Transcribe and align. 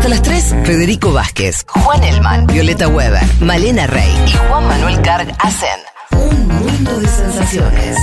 Hasta 0.00 0.08
las 0.08 0.22
3, 0.22 0.54
Federico 0.64 1.12
Vázquez, 1.12 1.66
Juan 1.68 2.02
Elman, 2.02 2.46
Violeta 2.46 2.88
Weber, 2.88 3.20
Malena 3.38 3.86
Rey 3.86 4.10
y 4.26 4.32
Juan 4.32 4.66
Manuel 4.66 5.02
Carg 5.02 5.28
hacen 5.38 5.78
un 6.12 6.48
mundo 6.48 7.00
de 7.00 7.06
sensaciones. 7.06 7.98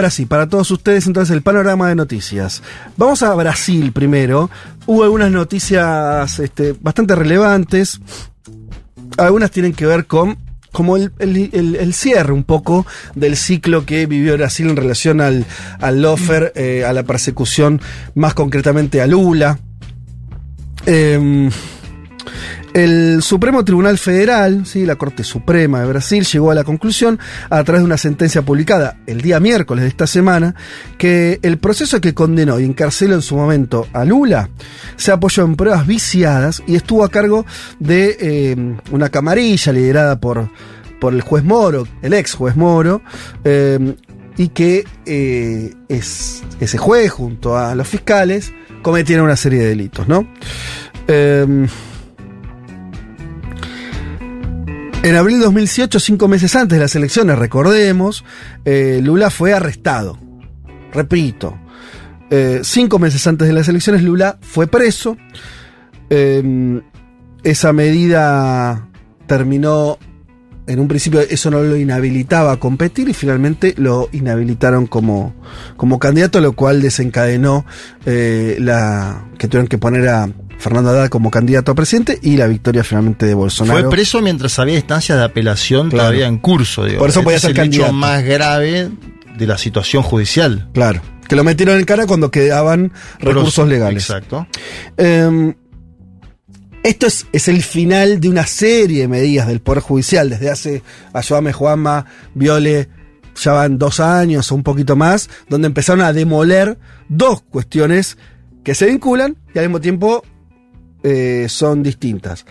Ahora 0.00 0.08
sí, 0.08 0.24
para 0.24 0.48
todos 0.48 0.70
ustedes 0.70 1.06
entonces 1.06 1.36
el 1.36 1.42
panorama 1.42 1.90
de 1.90 1.94
noticias. 1.94 2.62
Vamos 2.96 3.22
a 3.22 3.34
Brasil 3.34 3.92
primero. 3.92 4.48
Hubo 4.86 5.04
algunas 5.04 5.30
noticias 5.30 6.38
este, 6.38 6.74
bastante 6.80 7.14
relevantes. 7.14 8.00
Algunas 9.18 9.50
tienen 9.50 9.74
que 9.74 9.84
ver 9.84 10.06
con 10.06 10.38
como 10.72 10.96
el, 10.96 11.92
cierre 11.92 12.32
un 12.32 12.44
poco 12.44 12.86
del 13.14 13.36
ciclo 13.36 13.84
que 13.84 14.06
vivió 14.06 14.38
Brasil 14.38 14.70
en 14.70 14.76
relación 14.76 15.20
al, 15.20 15.44
al 15.80 16.00
lofer, 16.00 16.54
eh, 16.56 16.86
a 16.86 16.94
la 16.94 17.02
persecución, 17.02 17.82
más 18.14 18.32
concretamente 18.32 19.02
a 19.02 19.06
Lula. 19.06 19.58
Em, 20.86 21.50
el 22.74 23.22
Supremo 23.22 23.64
Tribunal 23.64 23.98
Federal, 23.98 24.64
¿sí? 24.64 24.86
la 24.86 24.96
Corte 24.96 25.24
Suprema 25.24 25.80
de 25.80 25.86
Brasil, 25.86 26.24
llegó 26.24 26.50
a 26.50 26.54
la 26.54 26.64
conclusión, 26.64 27.18
a 27.48 27.62
través 27.64 27.82
de 27.82 27.86
una 27.86 27.96
sentencia 27.96 28.42
publicada 28.42 28.98
el 29.06 29.20
día 29.20 29.40
miércoles 29.40 29.82
de 29.82 29.88
esta 29.88 30.06
semana, 30.06 30.54
que 30.98 31.40
el 31.42 31.58
proceso 31.58 32.00
que 32.00 32.14
condenó 32.14 32.60
y 32.60 32.64
encarceló 32.64 33.14
en 33.14 33.22
su 33.22 33.36
momento 33.36 33.86
a 33.92 34.04
Lula 34.04 34.50
se 34.96 35.12
apoyó 35.12 35.44
en 35.44 35.56
pruebas 35.56 35.86
viciadas 35.86 36.62
y 36.66 36.76
estuvo 36.76 37.04
a 37.04 37.08
cargo 37.08 37.44
de 37.78 38.16
eh, 38.20 38.76
una 38.90 39.08
camarilla 39.08 39.72
liderada 39.72 40.20
por, 40.20 40.50
por 41.00 41.12
el 41.12 41.22
juez 41.22 41.44
Moro, 41.44 41.86
el 42.02 42.14
ex 42.14 42.34
juez 42.34 42.56
Moro, 42.56 43.02
eh, 43.44 43.96
y 44.36 44.48
que 44.48 44.84
eh, 45.06 45.74
es, 45.88 46.42
ese 46.60 46.78
juez, 46.78 47.10
junto 47.10 47.58
a 47.58 47.74
los 47.74 47.88
fiscales, 47.88 48.52
cometieron 48.82 49.26
una 49.26 49.36
serie 49.36 49.58
de 49.60 49.68
delitos, 49.68 50.08
¿no? 50.08 50.26
En 55.02 55.16
abril 55.16 55.38
de 55.38 55.44
2018, 55.44 55.98
cinco 55.98 56.28
meses 56.28 56.54
antes 56.56 56.76
de 56.76 56.82
las 56.82 56.94
elecciones, 56.94 57.38
recordemos, 57.38 58.24
eh, 58.64 59.00
Lula 59.02 59.30
fue 59.30 59.54
arrestado. 59.54 60.18
Repito, 60.92 61.56
eh, 62.30 62.60
cinco 62.62 62.98
meses 62.98 63.26
antes 63.26 63.48
de 63.48 63.54
las 63.54 63.68
elecciones, 63.68 64.02
Lula 64.02 64.38
fue 64.40 64.66
preso. 64.66 65.16
Eh, 66.10 66.80
esa 67.42 67.72
medida 67.72 68.88
terminó, 69.26 69.98
en 70.66 70.80
un 70.80 70.88
principio 70.88 71.20
eso 71.20 71.50
no 71.50 71.62
lo 71.62 71.76
inhabilitaba 71.76 72.52
a 72.52 72.56
competir 72.58 73.08
y 73.08 73.14
finalmente 73.14 73.74
lo 73.78 74.08
inhabilitaron 74.12 74.86
como, 74.86 75.34
como 75.76 75.98
candidato, 75.98 76.40
lo 76.40 76.52
cual 76.52 76.82
desencadenó 76.82 77.64
eh, 78.04 78.56
la 78.60 79.28
que 79.38 79.48
tuvieron 79.48 79.68
que 79.68 79.78
poner 79.78 80.08
a 80.08 80.28
Fernando 80.60 80.90
Haddad 80.90 81.08
como 81.08 81.30
candidato 81.30 81.72
a 81.72 81.74
presidente 81.74 82.18
y 82.22 82.36
la 82.36 82.46
victoria 82.46 82.84
finalmente 82.84 83.26
de 83.26 83.34
Bolsonaro. 83.34 83.80
Fue 83.80 83.90
preso 83.90 84.20
mientras 84.20 84.58
había 84.58 84.76
instancias 84.76 85.18
de 85.18 85.24
apelación 85.24 85.88
Claro. 85.90 86.04
todavía 86.08 86.26
en 86.28 86.38
curso. 86.38 86.84
Digo. 86.84 86.98
Por 87.00 87.08
eso 87.10 87.20
Este 87.20 87.24
podía 87.24 87.36
es 87.36 87.42
ser 87.42 87.50
el 87.50 87.56
candidato. 87.56 87.86
hecho 87.86 87.92
más 87.94 88.22
grave 88.24 88.90
de 89.36 89.46
la 89.46 89.58
situación 89.58 90.02
judicial. 90.02 90.68
Claro. 90.72 91.00
Que 91.28 91.36
lo 91.36 91.44
metieron 91.44 91.78
en 91.78 91.84
cara 91.84 92.06
cuando 92.06 92.30
quedaban 92.30 92.92
recursos 93.18 93.54
Pero- 93.56 93.66
legales. 93.68 94.02
Exacto. 94.04 94.46
Eh, 94.96 95.54
esto 96.82 97.06
es, 97.06 97.26
es 97.32 97.48
el 97.48 97.62
final 97.62 98.20
de 98.20 98.28
una 98.28 98.46
serie 98.46 99.02
de 99.02 99.08
medidas 99.08 99.46
del 99.46 99.60
Poder 99.60 99.82
Judicial. 99.82 100.30
Desde 100.30 100.50
hace, 100.50 100.82
ayúdame 101.12 101.52
Juanma, 101.52 102.06
Viole, 102.34 102.88
ya 103.36 103.52
van 103.52 103.78
dos 103.78 104.00
años 104.00 104.50
o 104.50 104.54
un 104.54 104.62
poquito 104.62 104.96
más, 104.96 105.28
donde 105.48 105.66
empezaron 105.66 106.00
a 106.02 106.12
demoler 106.12 106.78
dos 107.08 107.42
cuestiones 107.42 108.16
que 108.64 108.74
se 108.74 108.86
vinculan 108.86 109.36
y 109.54 109.58
al 109.58 109.66
mismo 109.66 109.80
tiempo 109.80 110.22
eh, 111.02 111.46
son 111.48 111.82
distintas. 111.82 112.46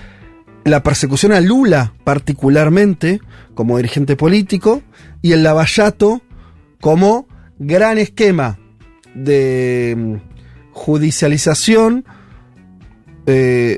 La 0.66 0.84
persecución 0.84 1.32
a 1.32 1.42
Lula, 1.42 1.94
particularmente, 2.04 3.22
como 3.56 3.78
dirigente 3.78 4.16
político, 4.16 4.82
y 5.22 5.32
el 5.32 5.44
lavallato 5.44 6.22
como 6.80 7.28
gran 7.58 7.98
esquema 7.98 8.60
de 9.14 9.96
mm, 9.98 10.16
judicialización 10.72 12.06
eh, 13.26 13.78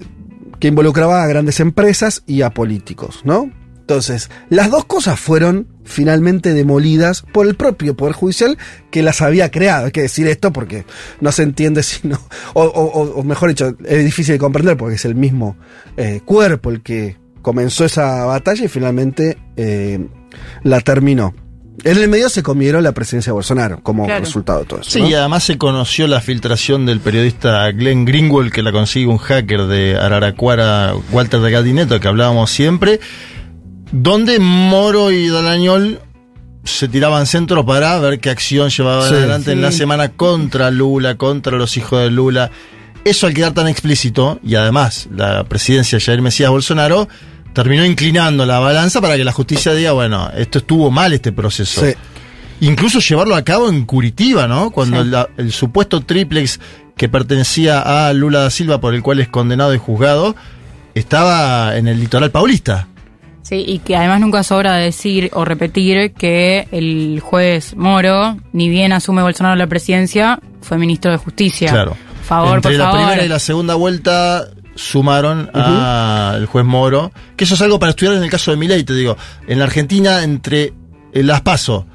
que 0.59 0.67
involucraba 0.67 1.23
a 1.23 1.27
grandes 1.27 1.59
empresas 1.59 2.23
y 2.27 2.43
a 2.43 2.51
políticos, 2.51 3.21
¿no? 3.23 3.51
Entonces, 3.91 4.29
las 4.49 4.71
dos 4.71 4.85
cosas 4.85 5.19
fueron 5.19 5.67
finalmente 5.83 6.53
demolidas 6.53 7.23
por 7.33 7.45
el 7.45 7.55
propio 7.55 7.93
Poder 7.97 8.13
Judicial 8.15 8.57
que 8.89 9.03
las 9.03 9.21
había 9.21 9.51
creado. 9.51 9.87
Hay 9.87 9.91
que 9.91 10.03
decir 10.03 10.27
esto 10.27 10.53
porque 10.53 10.85
no 11.19 11.33
se 11.33 11.43
entiende 11.43 11.83
si 11.83 12.07
no. 12.07 12.17
O, 12.53 12.63
o- 12.63 13.19
o 13.19 13.23
mejor 13.23 13.49
dicho, 13.49 13.75
es 13.83 14.05
difícil 14.05 14.35
de 14.35 14.39
comprender 14.39 14.77
porque 14.77 14.95
es 14.95 15.03
el 15.03 15.15
mismo 15.15 15.57
eh, 15.97 16.21
cuerpo 16.23 16.69
el 16.69 16.81
que 16.81 17.17
comenzó 17.41 17.83
esa 17.83 18.23
batalla 18.23 18.63
y 18.63 18.69
finalmente 18.69 19.37
eh, 19.57 19.99
la 20.63 20.79
terminó. 20.79 21.33
En 21.83 21.97
el 21.97 22.07
medio 22.09 22.29
se 22.29 22.43
comieron 22.43 22.83
la 22.83 22.91
presidencia 22.93 23.31
de 23.31 23.33
Bolsonaro 23.33 23.81
como 23.83 24.05
Claro. 24.05 24.23
resultado 24.23 24.59
de 24.59 24.65
todo 24.67 24.81
eso. 24.81 24.91
Sí, 24.91 25.01
¿no? 25.01 25.09
y 25.09 25.13
además 25.15 25.43
se 25.43 25.57
conoció 25.57 26.07
la 26.07 26.21
filtración 26.21 26.85
del 26.85 26.99
periodista 27.01 27.69
Glenn 27.71 28.05
Greenwald, 28.05 28.51
que 28.53 28.61
la 28.61 28.71
consigue 28.71 29.07
un 29.07 29.17
hacker 29.17 29.65
de 29.65 29.97
Araraquara, 29.97 30.93
Walter 31.11 31.39
de 31.41 31.51
Galdineto, 31.51 31.99
que 31.99 32.07
hablábamos 32.07 32.51
siempre, 32.51 32.99
donde 33.91 34.39
Moro 34.39 35.11
y 35.11 35.27
Dalañol 35.27 35.99
se 36.63 36.87
tiraban 36.87 37.25
centro 37.25 37.65
para 37.65 37.97
ver 37.99 38.19
qué 38.19 38.29
acción 38.29 38.69
llevaban 38.69 39.09
Sí. 39.09 39.15
adelante 39.15 39.51
en 39.51 39.61
la 39.61 39.71
semana 39.71 40.09
contra 40.09 40.69
Lula, 40.71 41.15
contra 41.17 41.57
los 41.57 41.75
hijos 41.77 42.01
de 42.01 42.11
Lula. 42.11 42.51
Eso 43.03 43.25
al 43.25 43.33
quedar 43.33 43.53
tan 43.53 43.67
explícito, 43.67 44.39
y 44.43 44.53
además 44.55 45.07
la 45.11 45.43
presidencia 45.45 45.97
de 45.97 46.05
Jair 46.05 46.21
Mesías 46.21 46.51
Bolsonaro 46.51 47.07
terminó 47.53 47.83
inclinando 47.83 48.45
la 48.45 48.59
balanza 48.59 49.01
para 49.01 49.17
que 49.17 49.23
la 49.25 49.31
justicia 49.33 49.73
diga, 49.73 49.91
bueno, 49.93 50.29
esto 50.37 50.59
estuvo 50.59 50.91
mal 50.91 51.11
este 51.13 51.31
proceso. 51.31 51.83
Sí. 51.83 51.93
Incluso 52.61 52.99
llevarlo 52.99 53.35
a 53.35 53.41
cabo 53.43 53.69
en 53.69 53.85
Curitiba, 53.85 54.47
¿no? 54.47 54.69
Cuando 54.69 55.03
la- 55.03 55.27
el 55.37 55.51
supuesto 55.51 56.01
triplex 56.01 56.59
que 56.95 57.09
pertenecía 57.09 58.07
a 58.07 58.13
Lula 58.13 58.41
da 58.41 58.49
Silva, 58.51 58.79
por 58.79 58.93
el 58.93 59.01
cual 59.01 59.19
es 59.19 59.27
condenado 59.29 59.73
y 59.73 59.79
juzgado, 59.79 60.35
estaba 60.93 61.75
en 61.75 61.87
el 61.87 61.99
litoral 61.99 62.29
paulista. 62.29 62.87
Sí, 63.51 63.65
y 63.67 63.79
que 63.79 63.97
además 63.97 64.21
nunca 64.21 64.43
sobra 64.43 64.75
decir 64.75 65.29
o 65.33 65.43
repetir 65.43 66.13
que 66.13 66.69
el 66.71 67.19
juez 67.19 67.75
Moro, 67.75 68.37
ni 68.53 68.69
bien 68.69 68.93
asume 68.93 69.23
Bolsonaro 69.23 69.57
la 69.57 69.67
presidencia, 69.67 70.39
fue 70.61 70.77
ministro 70.77 71.11
de 71.11 71.17
Justicia. 71.17 71.69
Claro. 71.69 71.97
Favor, 72.23 72.55
Entre 72.55 72.71
por 72.71 72.79
la 72.79 72.85
favor. 72.85 72.99
primera 73.01 73.25
y 73.25 73.27
la 73.27 73.39
segunda 73.39 73.75
vuelta 73.75 74.45
sumaron 74.75 75.49
al 75.53 76.45
juez 76.45 76.63
Moro, 76.63 77.11
que 77.35 77.43
eso 77.43 77.55
es 77.55 77.61
algo 77.61 77.77
para 77.77 77.89
estudiar 77.89 78.15
en 78.15 78.23
el 78.23 78.29
caso 78.29 78.51
de 78.51 78.57
Milei, 78.57 78.85
te 78.85 78.93
digo. 78.93 79.17
En 79.45 79.59
la 79.59 79.65
Argentina, 79.65 80.23
entre 80.23 80.73
el 81.11 81.27
las 81.27 81.41
paso 81.41 81.85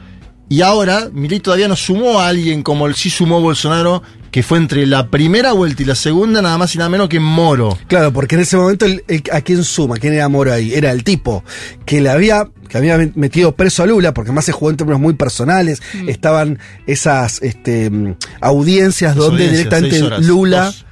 y 0.50 0.61
ahora, 0.61 1.09
Milei 1.11 1.41
todavía 1.41 1.69
no 1.69 1.75
sumó 1.75 2.21
a 2.21 2.28
alguien 2.28 2.62
como 2.62 2.87
el 2.87 2.95
sí 2.97 3.09
sumó 3.09 3.41
Bolsonaro, 3.41 4.03
que 4.37 4.43
fue 4.43 4.59
entre 4.59 4.85
la 4.85 5.09
primera 5.09 5.53
vuelta 5.53 5.83
y 5.83 5.87
la 5.87 5.95
segunda, 5.95 6.43
nada 6.43 6.59
más 6.59 6.75
y 6.75 6.77
nada 6.77 6.91
menos 6.91 7.09
que 7.09 7.19
Moro. 7.19 7.79
Claro, 7.87 8.13
porque 8.13 8.35
en 8.35 8.43
ese 8.43 8.59
momento, 8.59 8.85
el- 8.85 9.03
el- 9.09 9.23
¿a 9.33 9.41
quién 9.41 9.65
suma? 9.65 9.97
¿Quién 9.97 10.13
era 10.13 10.29
Moro 10.29 10.53
ahí? 10.53 10.75
Era 10.75 10.91
el 10.93 11.05
tipo 11.05 11.43
que 11.87 12.03
le 12.03 12.11
había, 12.11 12.47
que 12.69 12.77
había 12.77 12.99
metido 13.15 13.53
preso 13.57 13.83
a 13.83 13.87
Lula, 13.87 14.13
porque 14.13 14.33
más 14.33 14.45
se 14.45 14.53
jugó 14.53 14.69
en 14.71 14.77
términos 14.77 15.01
muy 15.01 15.15
personales. 15.15 15.81
Estaban 16.07 16.59
esas 16.87 17.41
este, 17.41 17.89
mm, 17.89 18.15
audiencias 18.43 19.17
Las 19.17 19.25
donde 19.25 19.45
audiencias, 19.47 19.81
directamente 19.81 20.27
Lula, 20.27 20.66
dos. 20.66 20.84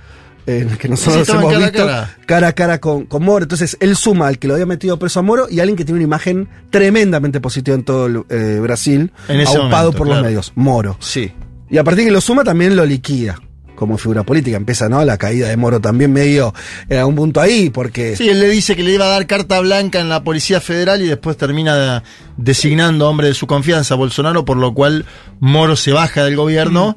eh, 0.47 0.67
que 0.79 0.89
nosotros 0.89 1.29
hemos 1.29 1.45
cara 1.53 1.57
a 1.57 1.69
visto, 1.71 1.87
cara. 1.87 2.17
cara 2.25 2.49
a 2.49 2.53
cara 2.55 2.81
con, 2.81 3.05
con 3.05 3.23
Moro. 3.25 3.43
Entonces, 3.43 3.77
él 3.79 3.95
suma 3.95 4.29
al 4.29 4.39
que 4.39 4.49
lo 4.49 4.55
había 4.55 4.65
metido 4.65 4.99
preso 4.99 5.21
a 5.21 5.23
Moro 5.23 5.49
y 5.51 5.59
a 5.59 5.65
alguien 5.65 5.77
que 5.77 5.85
tiene 5.85 5.97
una 5.99 6.05
imagen 6.05 6.49
tremendamente 6.71 7.43
positiva 7.43 7.77
en 7.77 7.85
todo 7.85 8.07
el, 8.07 8.23
eh, 8.31 8.59
Brasil, 8.63 9.13
En 9.29 9.41
aupado 9.47 9.59
momento, 9.93 9.99
por 9.99 10.07
claro. 10.07 10.21
los 10.23 10.27
medios. 10.31 10.53
Moro. 10.55 10.97
Sí. 11.01 11.31
Y 11.71 11.79
a 11.79 11.85
partir 11.85 12.05
de 12.05 12.11
que 12.11 12.13
lo 12.13 12.21
suma 12.21 12.45
también 12.45 12.77
lo 12.77 12.85
liquida 12.85 13.39
como 13.75 13.99
figura 13.99 14.23
política. 14.23 14.57
Empieza, 14.57 14.89
¿no? 14.89 15.05
La 15.05 15.19
caída 15.19 15.49
de 15.49 15.57
Moro 15.57 15.81
también 15.81 16.13
medio 16.13 16.55
en 16.89 16.99
algún 16.99 17.17
punto 17.17 17.41
ahí, 17.41 17.71
porque... 17.71 18.17
Sí, 18.17 18.29
él 18.29 18.41
le 18.41 18.49
dice 18.49 18.77
que 18.77 18.83
le 18.83 18.93
iba 18.93 19.05
a 19.05 19.09
dar 19.09 19.27
carta 19.27 19.61
blanca 19.61 20.01
en 20.01 20.09
la 20.09 20.23
Policía 20.23 20.61
Federal 20.61 21.03
y 21.03 21.07
después 21.07 21.37
termina 21.37 22.03
designando 22.37 23.09
hombre 23.09 23.29
de 23.29 23.35
su 23.35 23.47
confianza 23.47 23.95
a 23.95 23.97
Bolsonaro, 23.97 24.45
por 24.45 24.57
lo 24.57 24.75
cual 24.75 25.05
Moro 25.41 25.77
se 25.77 25.93
baja 25.93 26.25
del 26.25 26.37
gobierno 26.37 26.97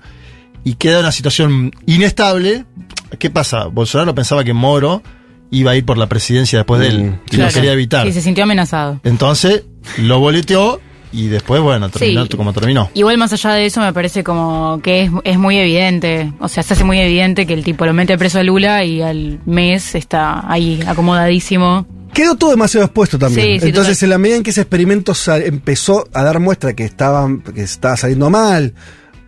y 0.63 0.75
queda 0.75 0.95
en 0.95 0.99
una 1.01 1.11
situación 1.11 1.71
inestable. 1.85 2.65
¿Qué 3.19 3.29
pasa? 3.29 3.65
Bolsonaro 3.65 4.13
pensaba 4.13 4.43
que 4.43 4.53
Moro 4.53 5.01
iba 5.49 5.71
a 5.71 5.75
ir 5.75 5.85
por 5.85 5.97
la 5.97 6.07
presidencia 6.07 6.59
después 6.59 6.81
de 6.81 6.87
él 6.89 7.03
Mm, 7.03 7.19
y 7.31 7.37
lo 7.37 7.47
quería 7.47 7.71
evitar. 7.71 8.05
Sí, 8.05 8.13
se 8.13 8.21
sintió 8.21 8.43
amenazado. 8.43 8.99
Entonces 9.03 9.63
lo 9.97 10.19
boleteó 10.19 10.81
y 11.11 11.27
después, 11.27 11.61
bueno, 11.61 11.89
terminó 11.89 12.25
Sí. 12.25 12.37
como 12.37 12.53
terminó. 12.53 12.89
Igual 12.93 13.17
más 13.17 13.31
allá 13.33 13.51
de 13.53 13.65
eso 13.65 13.79
me 13.81 13.93
parece 13.93 14.23
como 14.23 14.79
que 14.83 15.03
es, 15.03 15.11
es 15.23 15.37
muy 15.37 15.57
evidente, 15.57 16.33
o 16.39 16.47
sea, 16.47 16.63
se 16.63 16.73
hace 16.73 16.83
muy 16.83 16.99
evidente 16.99 17.45
que 17.45 17.53
el 17.53 17.63
tipo 17.63 17.85
lo 17.85 17.93
mete 17.93 18.17
preso 18.17 18.39
a 18.39 18.43
Lula 18.43 18.83
y 18.83 19.01
al 19.01 19.39
mes 19.45 19.95
está 19.95 20.49
ahí 20.51 20.79
acomodadísimo. 20.87 21.87
Quedó 22.13 22.35
todo 22.35 22.51
demasiado 22.51 22.85
expuesto 22.85 23.19
también. 23.19 23.41
Sí, 23.45 23.59
sí, 23.59 23.67
Entonces, 23.67 23.97
total. 23.99 24.05
en 24.07 24.09
la 24.11 24.17
medida 24.17 24.37
en 24.37 24.43
que 24.43 24.49
ese 24.49 24.61
experimento 24.61 25.13
empezó 25.45 26.07
a 26.13 26.23
dar 26.23 26.39
muestra 26.39 26.73
que 26.73 26.83
estaba, 26.85 27.27
que 27.53 27.61
estaba 27.61 27.95
saliendo 27.97 28.29
mal, 28.29 28.73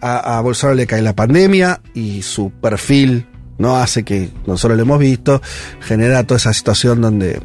a, 0.02 0.38
a 0.38 0.42
Bolsonaro 0.42 0.76
le 0.76 0.88
cae 0.88 1.02
la 1.02 1.16
pandemia 1.16 1.82
y 1.94 2.22
su 2.24 2.52
perfil 2.52 3.28
no 3.58 3.76
hace 3.76 4.04
que 4.04 4.30
nosotros 4.48 4.78
lo 4.78 4.84
hemos 4.84 4.98
visto, 5.00 5.42
genera 5.82 6.24
toda 6.24 6.38
esa 6.38 6.54
situación 6.54 7.02
donde 7.02 7.42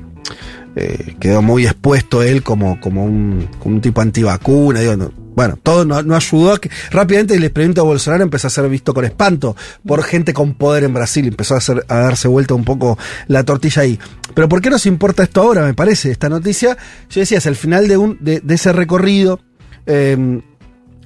eh, 0.77 1.17
quedó 1.21 1.43
muy 1.43 1.65
expuesto 1.65 2.23
él 2.23 2.43
como, 2.43 2.81
como, 2.81 3.05
un, 3.05 3.49
tipo 3.81 4.01
antivacuna. 4.01 4.81
Digo, 4.81 4.97
no- 4.97 5.13
bueno, 5.35 5.59
todo 5.61 5.85
no, 5.85 6.15
ayudó 6.15 6.53
a 6.53 6.61
que 6.61 6.71
rápidamente 6.91 7.35
el 7.35 7.43
experimento 7.43 7.83
de 7.83 7.89
Bolsonaro 7.89 8.23
empezó 8.23 8.47
a 8.47 8.51
ser 8.51 8.69
visto 8.69 8.95
con 8.95 9.05
espanto 9.05 9.57
por 9.85 10.03
gente 10.05 10.33
con 10.33 10.55
poder 10.55 10.85
en 10.85 10.95
Brasil. 10.95 11.27
Empezó 11.27 11.55
a, 11.55 11.59
hacer, 11.59 11.85
a 11.89 11.97
darse 11.97 12.29
vuelta 12.29 12.55
un 12.55 12.65
poco 12.65 12.97
la 13.27 13.43
tortilla 13.43 13.83
ahí. 13.83 13.99
Pero 14.35 14.49
¿por 14.49 14.61
qué 14.61 14.71
nos 14.71 14.87
importa 14.87 15.25
esto 15.25 15.43
ahora? 15.43 15.65
Me 15.65 15.75
parece, 15.75 16.11
esta 16.13 16.29
noticia. 16.29 16.77
Yo 17.11 17.21
decía, 17.21 17.39
es 17.39 17.47
el 17.47 17.57
final 17.57 17.89
de, 17.89 17.97
un, 17.97 18.19
de, 18.21 18.43
ese 18.49 18.73
recorrido. 18.73 19.41
eh, 19.87 20.41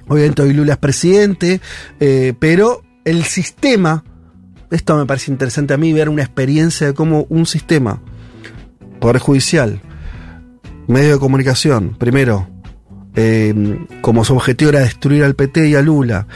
obviamente 0.09 0.41
hoy 0.41 0.53
Lula 0.53 0.73
es 0.73 0.79
presidente, 0.79 1.61
eh, 1.99 2.33
pero 2.39 2.81
el 3.05 3.23
sistema, 3.23 4.03
esto 4.71 4.97
me 4.97 5.05
parece 5.05 5.31
interesante 5.31 5.73
a 5.73 5.77
mí, 5.77 5.93
ver 5.93 6.09
una 6.09 6.23
experiencia 6.23 6.87
de 6.87 6.93
cómo 6.93 7.25
un 7.29 7.45
sistema, 7.45 8.01
Poder 8.99 9.19
Judicial, 9.19 9.81
medio 10.87 11.13
de 11.13 11.19
comunicación, 11.19 11.95
primero, 11.97 12.47
eh, 13.15 13.53
como 14.01 14.23
su 14.25 14.33
objetivo 14.35 14.69
era 14.69 14.81
destruir 14.81 15.23
al 15.23 15.35
PT 15.35 15.69
y 15.69 15.75
a 15.75 15.81
Lula, 15.81 16.27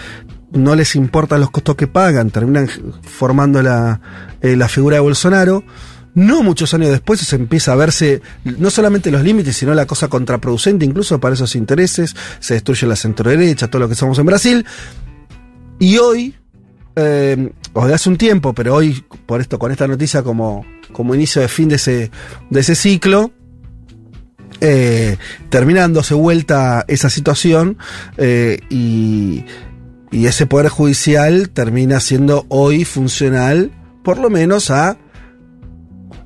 no 0.52 0.76
les 0.76 0.96
importan 0.96 1.42
los 1.42 1.50
costos 1.50 1.76
que 1.76 1.88
pagan, 1.88 2.30
terminan 2.30 2.70
formando 3.02 3.62
la, 3.62 4.00
eh, 4.42 4.56
la 4.56 4.68
figura 4.68 4.98
de 4.98 5.02
Bolsonaro. 5.02 5.64
No 6.16 6.44
muchos 6.44 6.74
años 6.76 6.92
después 6.92 7.20
se 7.22 7.36
empieza 7.36 7.74
a 7.74 7.76
verse 7.76 8.22
no 8.44 8.70
solamente 8.70 9.10
los 9.10 9.24
límites, 9.24 9.58
sino 9.58 9.74
la 9.74 9.88
cosa 9.88 10.10
contraproducente, 10.10 10.86
incluso 10.86 11.20
para 11.20 11.34
esos 11.34 11.56
intereses, 11.56 12.16
se 12.40 12.54
destruye 12.54 12.86
la 12.86 12.96
centro-derecha, 12.96 13.68
todo 13.68 13.80
lo 13.80 13.90
que 13.90 13.96
somos 13.96 14.20
en 14.20 14.28
Brasil. 14.28 14.66
Y 15.80 15.98
hoy, 15.98 16.36
eh, 16.96 17.52
o 17.74 17.88
de 17.88 17.94
hace 17.96 18.10
un 18.10 18.18
tiempo, 18.18 18.54
pero 18.54 18.76
hoy, 18.76 19.04
por 19.26 19.42
esto, 19.42 19.58
con 19.58 19.72
esta 19.72 19.88
noticia 19.88 20.22
como, 20.22 20.64
como 20.94 21.14
inicio 21.16 21.42
de 21.42 21.50
fin 21.50 21.68
de 21.68 21.76
ese, 21.76 22.12
de 22.50 22.60
ese 22.60 22.76
ciclo, 22.76 23.32
eh, 24.62 25.18
termina 25.50 25.82
dándose 25.82 26.14
vuelta 26.14 26.86
esa 26.88 27.10
situación 27.10 27.78
eh, 28.18 28.60
y, 28.70 29.44
y 30.12 30.28
ese 30.28 30.46
poder 30.46 30.70
judicial 30.70 31.50
termina 31.50 32.00
siendo 32.00 32.46
hoy 32.48 32.86
funcional, 32.86 33.72
por 34.04 34.20
lo 34.20 34.30
menos 34.30 34.72
a 34.72 34.98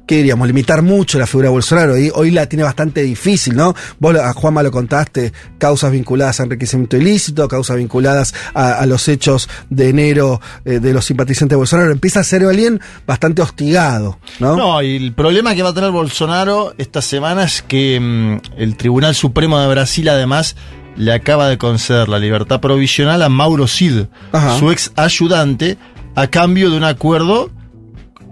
¿qué 0.07 0.17
diríamos? 0.17 0.47
Limitar 0.47 0.81
mucho 0.81 1.19
la 1.19 1.27
figura 1.27 1.49
de 1.49 1.51
Bolsonaro. 1.51 1.97
Y 1.97 2.11
hoy 2.15 2.31
la 2.31 2.47
tiene 2.47 2.63
bastante 2.63 3.03
difícil, 3.03 3.55
¿no? 3.55 3.75
Vos 3.99 4.15
a 4.15 4.33
Juanma 4.33 4.63
lo 4.63 4.71
contaste, 4.71 5.33
causas 5.59 5.91
vinculadas 5.91 6.39
a 6.39 6.43
enriquecimiento 6.43 6.97
ilícito, 6.97 7.47
causas 7.47 7.77
vinculadas 7.77 8.33
a, 8.53 8.79
a 8.79 8.85
los 8.85 9.07
hechos 9.07 9.49
de 9.69 9.89
enero 9.89 10.41
eh, 10.65 10.79
de 10.79 10.93
los 10.93 11.05
simpatizantes 11.05 11.51
de 11.51 11.57
Bolsonaro. 11.57 11.91
Empieza 11.91 12.21
a 12.21 12.23
ser 12.23 12.43
alguien 12.43 12.79
bastante 13.05 13.41
hostigado, 13.41 14.17
¿no? 14.39 14.55
No, 14.55 14.81
y 14.81 14.95
el 14.95 15.13
problema 15.13 15.53
que 15.53 15.61
va 15.61 15.69
a 15.69 15.73
tener 15.73 15.91
Bolsonaro 15.91 16.73
esta 16.77 17.01
semana 17.01 17.43
es 17.43 17.61
que 17.61 17.99
mm, 17.99 18.59
el 18.59 18.77
Tribunal 18.77 19.13
Supremo 19.13 19.59
de 19.59 19.67
Brasil 19.67 20.07
además 20.07 20.55
le 20.95 21.13
acaba 21.13 21.47
de 21.49 21.57
conceder 21.57 22.09
la 22.09 22.17
libertad 22.17 22.59
provisional 22.59 23.21
a 23.21 23.29
Mauro 23.29 23.67
Cid, 23.67 24.05
Ajá. 24.31 24.57
su 24.57 24.71
ex 24.71 24.91
ayudante, 24.95 25.77
a 26.15 26.27
cambio 26.27 26.71
de 26.71 26.77
un 26.77 26.83
acuerdo 26.83 27.51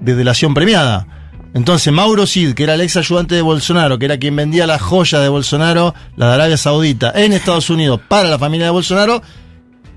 de 0.02 0.16
delación 0.16 0.54
premiada. 0.54 1.08
Entonces, 1.56 1.92
Mauro 1.92 2.28
Cid, 2.28 2.54
que 2.54 2.64
era 2.64 2.76
el 2.76 2.82
ex 2.82 2.98
ayudante 2.98 3.34
de 3.34 3.42
Bolsonaro, 3.42 3.98
que 3.98 4.06
era 4.06 4.18
quien 4.20 4.36
vendía 4.36 4.68
las 4.68 4.82
joyas 4.82 5.22
de 5.22 5.30
Bolsonaro, 5.30 5.96
la 6.18 6.28
de 6.28 6.34
Arabia 6.36 6.58
Saudita, 6.58 7.12
en 7.16 7.34
Estados 7.34 7.70
Unidos 7.72 8.00
para 8.08 8.30
la 8.30 8.38
familia 8.38 8.66
de 8.68 8.72
Bolsonaro, 8.72 9.22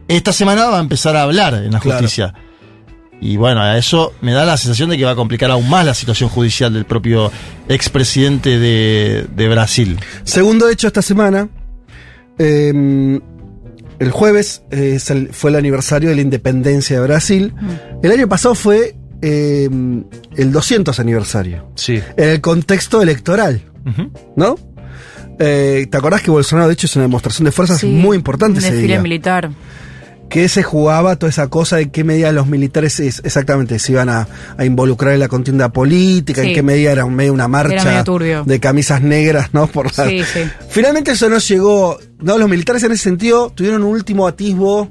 esta 0.07 0.33
semana 0.33 0.67
va 0.67 0.79
a 0.79 0.81
empezar 0.81 1.17
a 1.17 1.23
hablar 1.23 1.55
en 1.55 1.73
la 1.73 1.81
Claro. 1.81 2.01
justicia. 2.01 2.33
Y 3.21 3.37
bueno, 3.37 3.61
a 3.61 3.77
eso 3.77 4.13
me 4.21 4.33
da 4.33 4.45
la 4.47 4.57
sensación 4.57 4.89
de 4.91 4.97
que 4.97 5.05
va 5.05 5.11
a 5.11 5.17
complicar 5.17 5.51
aún 5.51 5.69
más 5.69 5.85
la 5.85 5.93
situación 5.95 6.31
judicial 6.31 6.73
del 6.73 6.85
propio 6.85 7.33
expresidente 7.69 8.59
de, 8.61 9.27
de 9.35 9.49
Brasil. 9.49 9.99
Segundo 10.23 10.69
hecho 10.71 10.87
esta 10.87 11.03
semana. 11.03 11.49
eh, 12.39 13.21
el 13.99 14.11
jueves 14.13 14.63
eh, 14.71 15.01
fue 15.33 15.51
el 15.51 15.57
aniversario 15.57 16.11
de 16.11 16.15
la 16.15 16.21
independencia 16.23 17.01
de 17.01 17.03
Brasil. 17.03 17.53
El 18.01 18.13
año 18.13 18.29
pasado 18.29 18.55
fue 18.55 18.95
eh, 19.23 19.69
el 20.37 20.53
200 20.53 20.99
aniversario. 21.01 21.71
Sí. 21.75 22.01
En 22.17 22.29
el 22.29 22.41
contexto 22.41 23.03
electoral, 23.03 23.63
¿no? 24.37 24.57
Eh, 25.39 25.87
¿Te 25.91 25.97
acordás 25.97 26.23
que 26.23 26.31
Bolsonaro, 26.31 26.67
de 26.69 26.75
hecho, 26.75 26.87
es 26.87 26.97
una 26.97 27.05
demostración 27.05 27.45
de 27.45 27.53
fuerzas 27.53 27.79
Sí, 27.79 27.87
muy 27.87 28.17
importante 28.17 28.59
Un 28.59 28.65
ese 28.65 28.73
desfile 28.73 28.95
día? 28.95 29.03
militar. 29.03 29.51
que 30.29 30.47
se 30.51 30.63
jugaba 30.63 31.17
toda 31.17 31.31
esa 31.31 31.49
cosa 31.49 31.77
de 31.77 31.91
qué 31.91 32.05
medida 32.05 32.31
los 32.33 32.47
militares 32.47 33.01
es- 33.01 33.23
exactamente 33.25 33.79
se 33.79 33.93
iban 33.93 34.11
a, 34.11 34.29
a 34.59 34.65
involucrar 34.67 35.15
en 35.15 35.21
la 35.21 35.29
contienda 35.29 35.71
política, 35.73 36.43
en 36.43 36.53
qué 36.55 36.63
medida 36.63 36.93
era 36.93 37.07
un- 37.07 37.15
medio 37.15 37.33
una 37.33 37.49
marcha 37.49 38.05
medio 38.05 38.45
de 38.45 38.61
camisas 38.61 39.01
negras, 39.01 39.55
¿no? 39.55 39.69
Por 39.69 39.87
la- 39.97 40.07
Sí, 40.07 40.23
sí. 40.31 40.41
Finalmente 40.69 41.13
eso 41.13 41.31
no 41.31 41.39
llegó, 41.39 41.99
no, 42.21 42.37
los 42.37 42.47
militares 42.47 42.83
en 42.83 42.93
ese 42.93 43.05
sentido 43.05 43.51
tuvieron 43.55 43.83
un 43.83 43.91
último 43.95 44.27
atisbo 44.29 44.91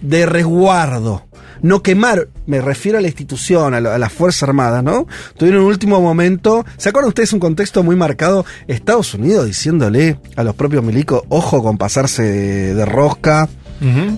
de 0.00 0.26
resguardo. 0.26 1.28
No 1.64 1.82
quemar, 1.82 2.28
me 2.46 2.60
refiero 2.60 2.98
a 2.98 3.00
la 3.00 3.08
institución, 3.08 3.72
a, 3.72 3.80
la- 3.80 3.94
a 3.94 3.98
las 3.98 4.12
Fuerzas 4.12 4.42
Armadas, 4.44 4.84
¿no? 4.84 5.06
Tuvieron 5.38 5.62
un 5.62 5.68
último 5.68 6.00
momento. 6.00 6.64
¿Se 6.76 6.90
acuerdan 6.90 7.08
ustedes 7.08 7.32
un 7.32 7.40
contexto 7.40 7.82
muy 7.82 7.96
marcado? 7.96 8.44
Estados 8.68 9.14
Unidos 9.14 9.46
diciéndole 9.46 10.18
a 10.36 10.44
los 10.44 10.54
propios 10.54 10.84
milicos, 10.84 11.22
ojo 11.30 11.62
con 11.62 11.78
pasarse 11.78 12.22
de, 12.22 12.74
de 12.74 12.84
rosca. 12.84 13.48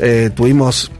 Eh, 0.00 0.30
tuvimos, 0.34 0.90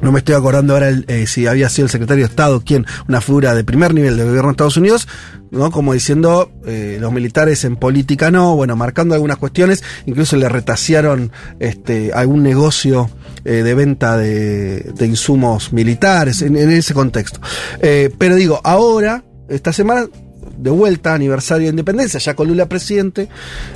no 0.00 0.12
me 0.12 0.20
estoy 0.20 0.34
acordando 0.36 0.74
ahora 0.74 0.88
el, 0.88 1.04
eh, 1.08 1.26
si 1.26 1.46
había 1.46 1.68
sido 1.68 1.86
el 1.86 1.90
secretario 1.90 2.24
de 2.24 2.30
Estado, 2.30 2.62
quien, 2.64 2.86
una 3.08 3.20
figura 3.20 3.54
de 3.54 3.64
primer 3.64 3.92
nivel 3.92 4.16
del 4.16 4.26
gobierno 4.26 4.48
de 4.50 4.52
Estados 4.52 4.76
Unidos, 4.76 5.08
¿no? 5.50 5.70
Como 5.70 5.92
diciendo, 5.92 6.50
eh, 6.64 6.96
los 7.00 7.12
militares 7.12 7.64
en 7.64 7.76
política 7.76 8.30
no, 8.30 8.56
bueno, 8.56 8.74
marcando 8.76 9.14
algunas 9.14 9.36
cuestiones, 9.36 9.82
incluso 10.06 10.36
le 10.36 10.48
retasearon 10.48 11.30
este, 11.60 12.12
algún 12.12 12.42
negocio 12.42 13.10
eh, 13.44 13.64
de 13.64 13.74
venta 13.74 14.16
de, 14.16 14.92
de 14.94 15.06
insumos 15.06 15.72
militares 15.72 16.42
en, 16.42 16.56
ese 16.56 16.94
contexto. 16.94 17.40
Eh, 17.80 18.08
pero 18.16 18.36
digo, 18.36 18.60
ahora, 18.62 19.24
esta 19.48 19.72
semana, 19.72 20.06
de 20.56 20.70
vuelta, 20.70 21.12
aniversario 21.12 21.64
de 21.64 21.70
independencia, 21.70 22.20
ya 22.20 22.34
con 22.34 22.46
Lula 22.46 22.66
presidente, 22.66 23.28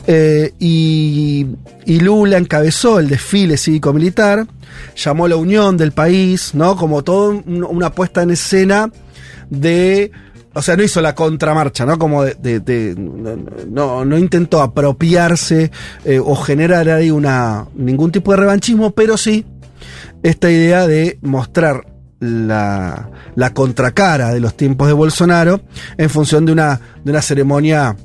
eh, 0.06 0.52
y, 0.60 1.46
Lula 1.84 2.38
encabezó 2.38 3.00
el 3.00 3.08
desfile 3.08 3.56
cívico-militar, 3.56 4.46
llamó 4.94 5.26
la 5.26 5.34
unión 5.34 5.76
del 5.76 5.90
país, 5.90 6.54
¿no? 6.54 6.76
Como 6.76 7.02
toda 7.02 7.30
una 7.44 7.90
puesta 7.90 8.22
en 8.22 8.30
escena 8.30 8.88
de. 9.50 10.12
O 10.54 10.62
sea, 10.62 10.74
no 10.74 10.84
hizo 10.84 11.02
la 11.02 11.14
contramarcha, 11.14 11.84
¿no? 11.84 11.98
Como 11.98 12.22
de. 12.24 12.94
no, 13.68 14.04
no 14.04 14.16
intentó 14.16 14.62
apropiarse 14.62 15.72
o 16.24 16.36
generar 16.36 16.88
ahí 16.88 17.10
una, 17.10 17.66
ningún 17.74 18.12
tipo 18.12 18.30
de 18.30 18.38
revanchismo, 18.38 18.92
pero 18.92 19.16
sí 19.16 19.44
esta 20.28 20.50
idea 20.50 20.86
de 20.86 21.18
mostrar 21.22 21.86
la, 22.20 23.10
la 23.34 23.52
contracara 23.52 24.32
de 24.32 24.40
los 24.40 24.56
tiempos 24.56 24.86
de 24.88 24.94
Bolsonaro 24.94 25.60
en 25.98 26.08
función 26.10 26.46
de 26.46 26.52
una, 26.52 26.80
de 27.04 27.10
una 27.10 27.22
ceremonia 27.22 27.96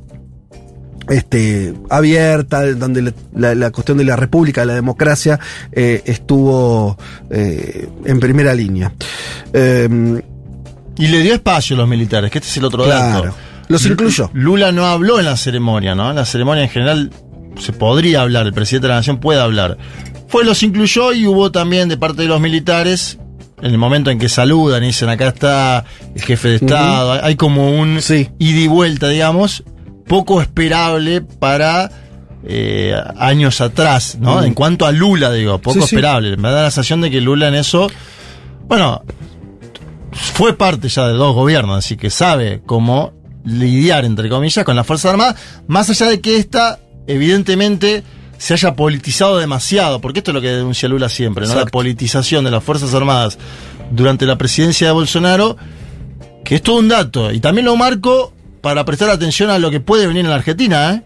este, 1.10 1.74
abierta, 1.90 2.66
donde 2.74 3.02
la, 3.02 3.14
la- 3.34 3.56
la 3.56 3.72
cuestión 3.72 3.98
de 3.98 4.04
la 4.06 4.16
república, 4.16 4.62
de 4.62 4.68
la 4.68 4.74
democracia, 4.76 5.40
eh, 5.72 6.02
estuvo 6.06 6.98
eh, 7.30 7.90
en 8.06 8.20
primera 8.20 8.54
línea. 8.54 8.94
Eh, 9.54 10.22
Y 10.98 11.08
le 11.08 11.20
dio 11.22 11.34
espacio 11.34 11.76
a 11.76 11.80
los 11.80 11.88
militares, 11.90 12.30
que 12.32 12.38
este 12.38 12.50
es 12.50 12.58
el 12.58 12.66
otro 12.66 12.84
Claro. 12.84 13.24
dato. 13.24 13.36
Los 13.68 13.86
Lu- 13.86 13.92
incluyó. 13.94 14.30
Lula 14.34 14.72
no 14.72 14.86
habló 14.86 15.20
en 15.20 15.26
la 15.26 15.38
ceremonia, 15.38 15.96
¿no? 15.96 16.10
En 16.10 16.16
la 16.18 16.26
ceremonia 16.26 16.64
en 16.64 16.70
general 16.70 17.12
se 17.60 17.74
podría 17.74 18.22
hablar, 18.22 18.46
el 18.46 18.54
presidente 18.54 18.88
de 18.88 18.90
la 18.90 18.96
nación 18.98 19.20
puede 19.20 19.40
hablar. 19.42 19.78
Fue, 20.32 20.44
los 20.46 20.64
incluyó 20.64 21.12
y 21.14 21.28
hubo 21.28 21.52
también 21.52 21.90
de 21.90 21.98
parte 21.98 22.22
de 22.24 22.28
los 22.30 22.40
militares, 22.40 23.18
en 23.62 23.72
el 23.72 23.78
momento 23.78 24.10
en 24.10 24.18
que 24.18 24.30
saludan 24.30 24.84
y 24.84 24.88
dicen 24.88 25.10
acá 25.10 25.28
está 25.28 25.86
el 26.16 26.22
jefe 26.22 26.48
de 26.50 26.56
Estado, 26.56 27.12
hay- 27.14 27.20
hay 27.24 27.36
como 27.36 27.70
un 27.80 28.02
Sí. 28.02 28.30
ida 28.40 28.60
y 28.62 28.68
vuelta, 28.68 29.10
digamos, 29.10 29.64
poco 30.08 30.42
esperable 30.42 31.22
para 31.22 31.92
eh, 32.44 32.96
años 33.18 33.62
atrás, 33.62 34.18
¿no? 34.20 34.42
En 34.44 34.56
cuanto 34.56 34.88
a 34.88 34.92
Lula, 34.92 35.32
digo, 35.32 35.60
poco 35.60 35.76
Sí, 35.82 35.88
sí. 35.90 35.96
esperable. 35.96 36.38
Me 36.38 36.50
da 36.50 36.64
la 36.64 36.72
sensación 36.72 37.02
de 37.02 37.12
que 37.12 37.22
Lula 37.22 37.48
en 37.50 37.54
eso, 37.54 37.88
bueno, 38.68 39.04
fue 40.12 40.58
parte 40.58 40.90
ya 40.90 41.08
de 41.08 41.14
dos 41.14 41.36
gobiernos, 41.36 41.78
así 41.78 41.98
que 41.98 42.10
sabe 42.10 42.64
cómo 42.66 43.14
lidiar, 43.46 44.06
entre 44.06 44.28
comillas, 44.28 44.66
con 44.66 44.76
las 44.76 44.88
Fuerzas 44.88 45.12
Armadas, 45.12 45.36
más 45.68 45.88
allá 45.92 46.08
de 46.10 46.20
que 46.20 46.38
esta, 46.38 46.80
evidentemente, 47.06 48.04
se 48.42 48.56
haya 48.56 48.76
politizado 48.76 49.38
demasiado, 49.38 50.02
porque 50.02 50.18
esto 50.20 50.32
es 50.32 50.36
lo 50.36 50.42
que 50.42 50.48
denuncia 50.50 50.90
Lula 50.90 51.10
siempre, 51.10 51.46
¿no? 51.46 51.54
La 51.54 51.66
politización 51.68 52.44
de 52.44 52.50
las 52.50 52.64
Fuerzas 52.64 52.92
Armadas 52.96 53.38
durante 53.92 54.26
la 54.26 54.36
presidencia 54.36 54.88
de 54.88 54.94
Bolsonaro, 54.94 55.58
que 56.44 56.56
es 56.56 56.64
todo 56.64 56.80
un 56.80 56.88
dato. 56.88 57.32
Y 57.32 57.40
también 57.40 57.66
lo 57.66 57.76
marco 57.76 58.34
para 58.62 58.84
prestar 58.84 59.12
atención 59.12 59.52
a 59.52 59.60
lo 59.60 59.70
que 59.70 59.80
puede 59.80 60.08
venir 60.08 60.24
en 60.26 60.32
la 60.32 60.38
Argentina, 60.38 60.92
¿eh? 60.96 61.04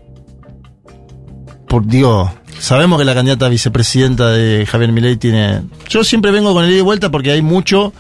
Por, 1.68 1.86
digo, 1.86 2.34
sabemos 2.58 2.98
que 3.00 3.04
la 3.04 3.14
candidata 3.14 3.48
a 3.48 3.50
vicepresidenta 3.50 4.30
de 4.30 4.66
Javier 4.66 4.94
Milei 4.94 5.18
tiene. 5.18 5.62
Yo 5.90 6.06
siempre 6.06 6.32
vengo 6.32 6.54
con 6.54 6.64
el 6.64 6.72
ida 6.72 6.80
y 6.80 6.84
vuelta 6.84 7.12
porque 7.12 7.32
hay 7.32 7.42
mucho. 7.42 7.92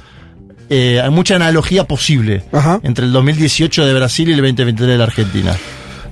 eh, 0.69 1.01
hay 1.03 1.09
mucha 1.09 1.35
analogía 1.35 1.83
posible 1.83 2.43
Ajá. 2.53 2.79
entre 2.83 3.05
el 3.05 3.11
2018 3.11 3.85
de 3.85 3.93
Brasil 3.93 4.29
y 4.29 4.31
el 4.31 4.37
2023 4.37 4.87
de 4.91 4.97
la 4.97 5.03
Argentina. 5.03 5.57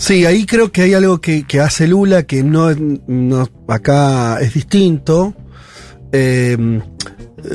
Sí, 0.05 0.25
ahí 0.25 0.45
creo 0.45 0.69
que 0.69 0.81
hay 0.81 0.93
algo 0.95 1.21
que, 1.21 1.43
que 1.47 1.61
hace 1.61 1.87
Lula 1.87 2.23
que 2.23 2.43
no, 2.43 2.71
no- 3.07 3.47
acá 3.69 4.37
es 4.41 4.53
distinto. 4.53 5.33
Eh, 6.11 6.57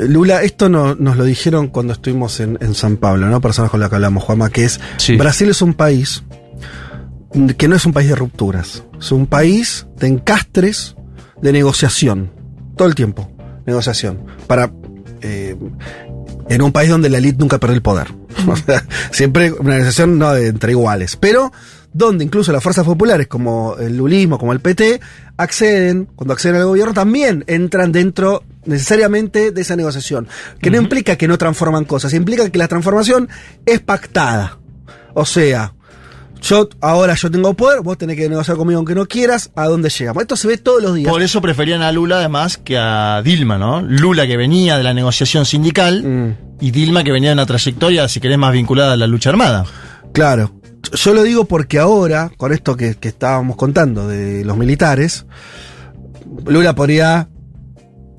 Lula, 0.07 0.43
esto 0.43 0.71
no- 0.71 0.95
nos 0.95 1.19
lo 1.19 1.25
dijeron 1.25 1.69
cuando 1.69 1.93
estuvimos 1.93 2.41
en, 2.41 2.57
en 2.63 2.75
San 2.75 2.97
Pablo, 2.97 3.27
¿no? 3.29 3.41
Personas 3.43 3.71
con 3.71 3.81
las 3.81 3.91
que 3.91 3.97
hablamos, 3.97 4.25
Juanma, 4.25 4.49
que 4.49 4.65
es 4.65 4.81
Sí. 4.97 5.17
Brasil 5.17 5.51
es 5.51 5.61
un 5.61 5.75
país 5.75 6.23
que 7.59 7.69
no 7.69 7.77
es 7.77 7.85
un 7.85 7.93
país 7.93 8.09
de 8.09 8.15
rupturas, 8.15 8.83
es 8.99 9.13
un 9.13 9.27
país 9.27 9.87
de 9.99 10.07
encastres 10.07 10.97
de 11.43 11.53
negociación, 11.53 12.33
todo 12.77 12.89
el 12.89 12.95
tiempo, 12.95 13.31
negociación, 13.67 14.21
para 14.47 14.73
eh, 15.21 15.55
en 16.49 16.63
un 16.63 16.73
país 16.73 16.89
donde 16.89 17.11
la 17.11 17.19
élite 17.19 17.37
nunca 17.41 17.59
pierde 17.59 17.75
el 17.77 17.83
poder. 17.83 18.07
O 18.49 18.57
sea, 18.57 18.83
siempre 19.11 19.53
una 19.53 19.73
negociación 19.75 20.19
no 20.19 20.33
de- 20.33 20.47
entre 20.49 20.73
iguales, 20.73 21.17
pero 21.17 21.53
donde 21.93 22.25
incluso 22.25 22.53
las 22.53 22.63
fuerzas 22.63 22.85
populares 22.85 23.27
como 23.27 23.77
el 23.79 23.97
lulismo, 23.97 24.39
como 24.39 24.53
el 24.53 24.61
PT, 24.61 25.01
acceden, 25.37 26.07
cuando 26.15 26.35
acceden 26.35 26.57
al 26.57 26.67
gobierno, 26.67 26.93
también 26.95 27.45
entran 27.47 27.93
dentro 27.93 28.45
necesariamente 28.67 29.51
de 29.51 29.61
esa 29.61 29.77
negociación, 29.77 30.29
que 30.61 30.71
no 30.71 30.77
implica 30.77 31.17
que 31.17 31.27
no 31.27 31.39
transforman 31.39 31.85
cosas, 31.85 32.13
implica 32.15 32.49
que 32.51 32.59
la 32.59 32.69
transformación 32.69 33.29
es 33.65 33.81
pactada. 33.81 34.59
O 35.15 35.25
sea, 35.25 35.73
yo 36.43 36.69
ahora 36.81 37.15
yo 37.15 37.31
tengo 37.31 37.55
poder, 37.55 37.81
vos 37.81 37.99
tenés 37.99 38.17
que 38.17 38.29
negociar 38.29 38.57
conmigo 38.57 38.79
aunque 38.79 38.95
no 38.95 39.07
quieras, 39.07 39.51
¿a 39.57 39.65
dónde 39.67 39.89
llegamos? 39.89 40.23
Esto 40.23 40.37
se 40.37 40.47
ve 40.49 40.59
todos 40.59 40.83
los 40.83 40.95
días. 40.95 41.11
Por 41.11 41.23
eso 41.23 41.41
preferían 41.41 41.83
a 41.83 41.91
Lula 41.91 42.19
además 42.19 42.59
que 42.59 42.77
a 42.79 43.23
Dilma, 43.25 43.59
¿no? 43.59 43.81
Lula 43.81 44.27
que 44.27 44.37
venía 44.37 44.77
de 44.77 44.85
la 44.85 44.95
negociación 44.95 45.47
sindical 45.47 46.05
Mm. 46.05 46.37
y 46.61 46.71
Dilma 46.71 47.03
que 47.03 47.11
venía 47.11 47.31
de 47.31 47.35
una 47.35 47.47
trayectoria, 47.47 48.07
si 48.09 48.21
querés, 48.21 48.39
más 48.39 48.53
vinculada 48.53 48.93
a 48.93 48.97
la 48.97 49.07
lucha 49.07 49.31
armada. 49.31 49.65
Claro. 50.13 50.53
Yo 50.93 51.15
lo 51.15 51.23
digo 51.23 51.45
porque 51.45 51.79
ahora, 51.79 52.31
con 52.37 52.53
esto 52.53 52.77
que, 52.77 52.97
estábamos 53.01 53.57
contando 53.57 54.09
de 54.09 54.45
los 54.45 54.57
militares, 54.57 55.27
Lula 56.47 56.75
podría, 56.75 57.29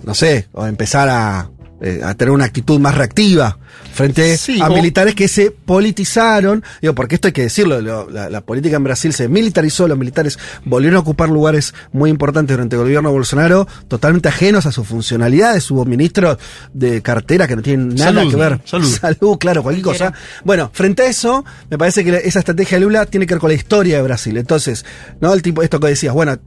no 0.03 0.13
sé, 0.13 0.47
o 0.51 0.65
empezar 0.65 1.09
a, 1.09 1.49
eh, 1.81 2.01
a 2.03 2.13
tener 2.15 2.31
una 2.31 2.45
actitud 2.45 2.79
más 2.79 2.95
reactiva 2.95 3.57
frente 3.93 4.37
Sí, 4.37 4.59
a 4.61 4.67
o- 4.69 4.73
militares 4.75 5.15
que 5.15 5.27
se 5.27 5.51
politizaron. 5.51 6.63
Digo, 6.81 6.93
porque 6.95 7.15
esto 7.15 7.27
hay 7.27 7.31
que 7.33 7.43
decirlo, 7.43 7.81
lo- 7.81 8.09
la, 8.09 8.29
la 8.29 8.41
política 8.41 8.75
en 8.77 8.83
Brasil 8.83 9.13
se 9.13 9.27
militarizó, 9.27 9.87
los 9.87 9.97
militares 9.97 10.37
volvieron 10.65 10.97
a 10.97 10.99
ocupar 11.01 11.29
lugares 11.29 11.73
muy 11.91 12.09
importantes 12.09 12.55
durante 12.55 12.75
el 12.75 12.81
gobierno 12.81 13.09
de 13.09 13.13
Bolsonaro, 13.15 13.67
totalmente 13.87 14.29
ajenos 14.29 14.65
a 14.65 14.71
sus 14.71 14.87
funcionalidades. 14.87 15.69
Hubo 15.71 15.85
ministros 15.85 16.37
de 16.73 17.01
cartera 17.01 17.47
que 17.47 17.55
no 17.55 17.61
tienen 17.61 17.89
nada 17.95 18.13
Salud, 18.13 18.29
que 18.31 18.35
ver. 18.37 18.61
salud. 18.65 18.87
Salud, 18.99 19.37
claro, 19.37 19.63
cualquier 19.63 19.83
cosa. 19.85 20.13
Bueno, 20.43 20.69
frente 20.73 21.03
a 21.03 21.07
eso, 21.07 21.45
me 21.69 21.77
parece 21.77 22.03
que 22.03 22.15
esa 22.23 22.39
estrategia 22.39 22.77
de 22.77 22.85
Lula 22.85 23.05
tiene 23.05 23.25
que 23.25 23.33
ver 23.33 23.41
con 23.41 23.49
la 23.49 23.55
historia 23.55 23.97
de 23.97 24.03
Brasil. 24.03 24.37
Entonces, 24.37 24.85
¿no? 25.21 25.33
El 25.33 25.41
tipo, 25.41 25.61
esto 25.63 25.79
que 25.79 25.87
decías, 25.87 26.13
bueno, 26.13 26.37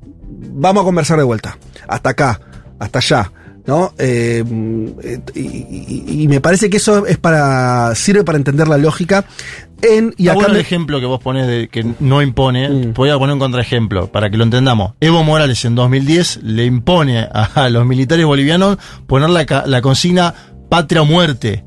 vamos 0.55 0.83
a 0.83 0.85
conversar 0.85 1.19
de 1.19 1.25
vuelta. 1.25 1.59
Hasta 1.89 2.11
acá, 2.11 2.41
hasta 2.79 2.99
allá. 2.99 3.33
¿No? 3.65 3.95
Eh, 3.97 4.43
y, 5.35 5.41
y- 5.41 6.23
y 6.23 6.29
me 6.29 6.41
parece 6.41 6.69
que 6.69 6.79
eso 6.79 7.07
es 7.07 7.17
para. 7.19 7.95
sirve 7.95 8.25
para 8.25 8.37
entender 8.39 8.67
la 8.69 8.77
lógica. 8.79 9.25
En, 9.83 10.15
y 10.17 10.25
Y 10.25 10.29
acá 10.29 10.35
bueno 10.37 10.55
el 10.55 10.61
ejemplo 10.61 11.01
que 11.01 11.07
vos 11.07 11.21
pones 11.21 11.47
de 11.47 11.69
que 11.69 11.85
no 12.01 12.23
impone, 12.23 12.69
Mm. 12.69 12.93
voy 12.95 13.11
a 13.11 13.19
poner 13.19 13.35
un 13.35 13.39
contraejemplo 13.41 14.07
para 14.13 14.31
que 14.31 14.37
lo 14.37 14.45
entendamos. 14.45 14.95
Evo 15.01 15.23
Morales 15.25 15.65
en 15.65 15.75
2010 15.75 16.41
le 16.43 16.65
impone 16.67 17.21
a, 17.33 17.69
los 17.69 17.85
militares 17.87 18.25
bolivianos 18.27 18.79
poner 19.07 19.31
la, 19.31 19.65
la 19.67 19.81
consigna 19.83 20.35
patria 20.69 21.03
o 21.03 21.05
muerte 21.05 21.65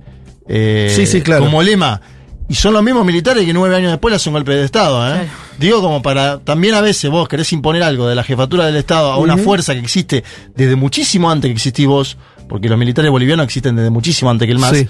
eh, 0.48 0.92
Sí, 0.96 1.06
sí, 1.08 1.22
claro. 1.22 1.44
como 1.46 1.62
lema. 1.64 2.02
Y 2.48 2.54
son 2.56 2.74
los 2.74 2.84
mismos 2.84 3.06
militares 3.06 3.44
que 3.44 3.54
nueve 3.54 3.76
años 3.76 3.92
después 3.92 4.12
le 4.12 4.18
hacen 4.18 4.32
un 4.32 4.36
golpe 4.36 4.54
de 4.54 4.66
Estado. 4.66 5.08
¿eh? 5.08 5.12
Claro. 5.22 5.30
Digo, 5.58 5.82
como 5.82 6.02
para. 6.02 6.40
También 6.40 6.76
a 6.76 6.82
veces 6.82 7.10
vos 7.10 7.28
querés 7.28 7.52
imponer 7.54 7.82
algo 7.82 8.08
de 8.08 8.14
la 8.16 8.24
jefatura 8.24 8.66
del 8.68 8.76
Estado 8.76 9.12
a 9.12 9.18
una 9.18 9.36
fuerza 9.38 9.74
que 9.74 9.80
existe 9.80 10.24
desde 10.56 10.76
muchísimo 10.76 11.32
antes 11.32 11.50
que 11.50 11.54
existís 11.56 11.88
vos, 11.88 12.18
porque 12.48 12.70
los 12.70 12.78
militares 12.78 13.10
bolivianos 13.10 13.46
existen 13.46 13.76
desde 13.76 13.90
muchísimo 13.90 14.30
antes 14.30 14.46
que 14.46 14.52
el 14.52 14.60
MAS, 14.60 14.78
Sí. 14.78 14.88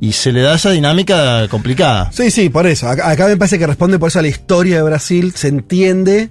y 0.00 0.12
se 0.12 0.32
le 0.32 0.40
da 0.40 0.54
esa 0.54 0.70
dinámica 0.70 1.46
complicada. 1.48 2.10
Sí, 2.12 2.30
sí, 2.30 2.48
por 2.48 2.66
eso. 2.66 2.88
Acá, 2.88 3.10
acá 3.10 3.26
me 3.26 3.36
parece 3.36 3.58
que 3.58 3.66
responde 3.66 3.98
por 3.98 4.08
eso 4.08 4.18
a 4.18 4.22
la 4.22 4.28
historia 4.28 4.76
de 4.76 4.82
Brasil. 4.82 5.32
Se 5.36 5.48
entiende 5.48 6.30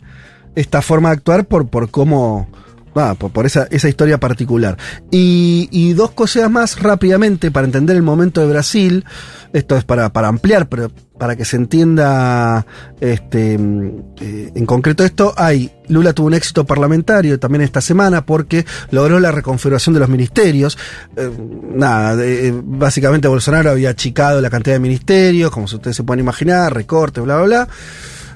esta 0.56 0.82
forma 0.82 1.10
de 1.10 1.18
actuar 1.18 1.46
por, 1.46 1.68
por 1.68 1.92
cómo. 1.92 2.50
Ah, 2.96 3.16
por, 3.16 3.46
esa, 3.46 3.68
esa 3.72 3.90
historia 3.90 4.20
particular. 4.20 4.78
Y, 5.12 5.68
y 5.72 5.94
dos 5.94 6.12
cosas 6.12 6.50
más 6.50 6.82
rápidamente 6.82 7.52
para 7.52 7.66
entender 7.66 7.96
el 7.96 8.04
momento 8.04 8.42
de 8.42 8.48
Brasil. 8.48 9.06
Esto 9.52 9.76
es 9.76 9.84
para, 9.84 10.14
para 10.14 10.28
ampliar, 10.28 10.70
pero 10.70 10.92
para 11.20 11.36
que 11.36 11.46
se 11.46 11.58
entienda 11.58 12.66
este, 13.00 13.58
mm, 13.58 13.92
eh, 14.22 14.52
en 14.56 14.66
concreto 14.66 15.04
esto, 15.04 15.34
hay. 15.38 15.72
Lula 15.90 16.14
tuvo 16.14 16.28
un 16.28 16.36
éxito 16.36 16.66
parlamentario 16.66 17.40
también 17.40 17.64
esta 17.64 17.82
semana 17.82 18.26
porque 18.26 18.66
logró 18.92 19.20
la 19.20 19.32
reconfiguración 19.32 19.94
de 19.94 20.00
los 20.00 20.10
ministerios. 20.10 20.78
Eh, 21.18 21.30
nada, 21.74 22.24
eh, 22.24 22.54
básicamente 22.64 23.28
Bolsonaro 23.28 23.72
había 23.72 23.90
achicado 23.90 24.40
la 24.40 24.50
cantidad 24.50 24.76
de 24.76 24.80
ministerios, 24.80 25.52
como 25.52 25.66
ustedes 25.66 25.96
se 25.96 26.04
pueden 26.04 26.22
imaginar, 26.22 26.74
recortes, 26.74 27.24
bla, 27.24 27.38
bla, 27.38 27.46
bla. 27.46 27.68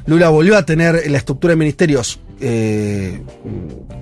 Lula 0.06 0.30
volvió 0.30 0.58
a 0.58 0.66
tener 0.66 1.10
la 1.10 1.18
estructura 1.18 1.54
de 1.54 1.58
ministerios 1.58 2.20
eh, 2.46 3.22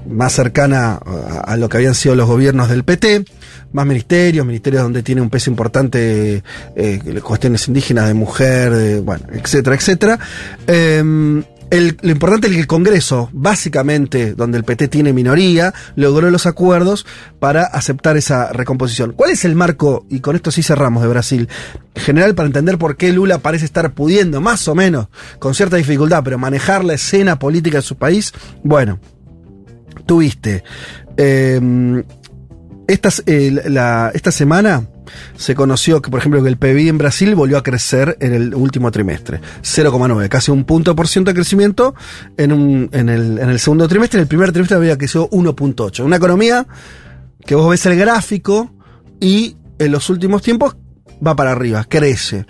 más 0.09 0.33
cercana 0.33 0.95
a, 0.95 1.55
lo 1.57 1.69
que 1.69 1.77
habían 1.77 1.95
sido 1.95 2.15
los 2.15 2.27
gobiernos 2.27 2.69
del 2.69 2.83
PT, 2.83 3.23
más 3.71 3.85
ministerios, 3.85 4.45
ministerios 4.45 4.83
donde 4.83 5.03
tiene 5.03 5.21
un 5.21 5.29
peso 5.29 5.49
importante 5.49 6.43
eh, 6.75 7.21
cuestiones 7.23 7.67
indígenas 7.67 8.07
de 8.07 8.13
mujer, 8.13 9.01
bueno, 9.01 9.25
etcétera, 9.31 9.75
etcétera. 9.75 10.19
Eh, 10.67 11.43
lo 11.71 12.11
importante 12.11 12.47
es 12.47 12.53
que 12.53 12.59
el 12.59 12.67
Congreso, 12.67 13.29
básicamente 13.31 14.33
donde 14.33 14.57
el 14.57 14.65
PT 14.65 14.89
tiene 14.89 15.13
minoría, 15.13 15.73
logró 15.95 16.29
los 16.29 16.45
acuerdos 16.45 17.05
para 17.39 17.63
aceptar 17.63 18.17
esa 18.17 18.51
recomposición. 18.51 19.13
¿Cuál 19.13 19.31
es 19.31 19.45
el 19.45 19.55
marco, 19.55 20.05
y 20.09 20.19
con 20.19 20.35
esto 20.35 20.51
sí 20.51 20.63
cerramos 20.63 21.01
de 21.01 21.09
Brasil, 21.09 21.47
general 21.95 22.35
para 22.35 22.47
entender 22.47 22.77
por 22.77 22.97
qué 22.97 23.13
Lula 23.13 23.37
parece 23.37 23.65
estar 23.65 23.93
pudiendo, 23.93 24.41
más 24.41 24.67
o 24.67 24.75
menos, 24.75 25.07
con 25.39 25.55
cierta 25.55 25.77
dificultad, 25.77 26.23
pero 26.23 26.37
manejar 26.37 26.83
la 26.83 26.95
escena 26.95 27.39
política 27.39 27.77
de 27.77 27.83
su 27.83 27.95
país? 27.95 28.33
Bueno, 28.63 28.99
tuviste. 30.05 30.63
eh, 31.15 32.03
estas, 32.87 33.23
eh, 33.25 33.61
esta 34.13 34.31
semana 34.31 34.85
se 35.35 35.55
conoció 35.55 36.01
que, 36.01 36.09
por 36.09 36.19
ejemplo, 36.19 36.41
que 36.43 36.49
el 36.49 36.57
PBI 36.57 36.89
en 36.89 36.97
Brasil 36.97 37.35
volvió 37.35 37.57
a 37.57 37.63
crecer 37.63 38.17
en 38.19 38.33
el 38.33 38.55
último 38.55 38.91
trimestre. 38.91 39.41
0,9, 39.61 40.29
casi 40.29 40.51
un 40.51 40.63
punto 40.63 40.95
por 40.95 41.07
ciento 41.07 41.31
de 41.31 41.35
crecimiento 41.35 41.95
en, 42.37 42.51
un, 42.51 42.89
en, 42.91 43.09
el, 43.09 43.39
en 43.39 43.49
el 43.49 43.59
segundo 43.59 43.87
trimestre. 43.87 44.19
En 44.19 44.23
el 44.23 44.27
primer 44.27 44.51
trimestre 44.51 44.77
había 44.77 44.97
crecido 44.97 45.29
1.8. 45.29 46.03
Una 46.03 46.17
economía 46.17 46.67
que 47.45 47.55
vos 47.55 47.69
ves 47.69 47.85
el 47.85 47.95
gráfico 47.95 48.71
y 49.19 49.55
en 49.79 49.91
los 49.91 50.09
últimos 50.09 50.41
tiempos 50.41 50.75
va 51.25 51.35
para 51.35 51.51
arriba, 51.51 51.85
crece. 51.87 52.45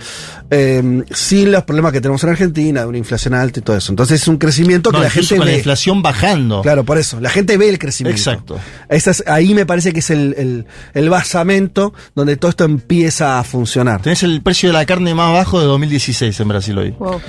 Eh, 0.49 1.03
sin 1.13 1.51
los 1.51 1.63
problemas 1.63 1.91
que 1.91 2.01
tenemos 2.01 2.23
en 2.23 2.29
Argentina, 2.29 2.81
de 2.81 2.87
una 2.87 2.97
inflación 2.97 3.33
alta 3.33 3.59
y 3.59 3.63
todo 3.63 3.77
eso. 3.77 3.91
Entonces 3.91 4.21
es 4.21 4.27
un 4.27 4.37
crecimiento 4.37 4.91
que 4.91 4.99
la 4.99 5.09
gente 5.09 5.35
con 5.37 5.45
la 5.45 5.51
ve. 5.51 5.57
inflación 5.57 6.01
bajando. 6.01 6.61
Claro, 6.61 6.83
por 6.83 6.97
eso. 6.97 7.19
La 7.19 7.29
gente 7.29 7.57
ve 7.57 7.69
el 7.69 7.79
crecimiento. 7.79 8.17
Exacto. 8.19 8.59
Esa 8.89 9.11
es- 9.11 9.23
ahí 9.27 9.53
me 9.53 9.65
parece 9.65 9.93
que 9.93 9.99
es 9.99 10.09
el, 10.09 10.35
el, 10.37 10.65
el 10.93 11.09
basamento 11.09 11.93
donde 12.15 12.37
todo 12.37 12.49
esto 12.49 12.63
empieza 12.65 13.39
a 13.39 13.43
funcionar. 13.43 14.01
Tenés 14.01 14.23
el 14.23 14.41
precio 14.41 14.69
de 14.69 14.73
la 14.73 14.85
carne 14.85 15.13
más 15.15 15.31
bajo 15.33 15.59
de 15.59 15.65
2016 15.67 16.39
en 16.39 16.47
Brasil 16.47 16.77
hoy. 16.77 16.91
Wow. 16.99 17.21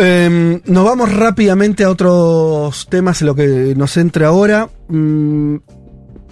Eh, 0.00 0.60
nos 0.64 0.84
vamos 0.84 1.12
rápidamente 1.12 1.82
a 1.84 1.90
otros 1.90 2.86
temas 2.88 3.20
en 3.20 3.26
lo 3.26 3.34
que 3.34 3.74
nos 3.76 3.96
entre 3.96 4.24
ahora. 4.26 4.68
Mm, 4.88 5.56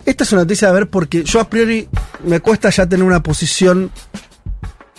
esta 0.06 0.24
es 0.24 0.32
una 0.32 0.42
noticia 0.42 0.68
a 0.68 0.72
ver 0.72 0.88
porque 0.88 1.24
yo 1.24 1.40
a 1.40 1.50
priori 1.50 1.88
me 2.24 2.40
cuesta 2.40 2.70
ya 2.70 2.86
tener 2.86 3.04
una 3.04 3.22
posición. 3.22 3.90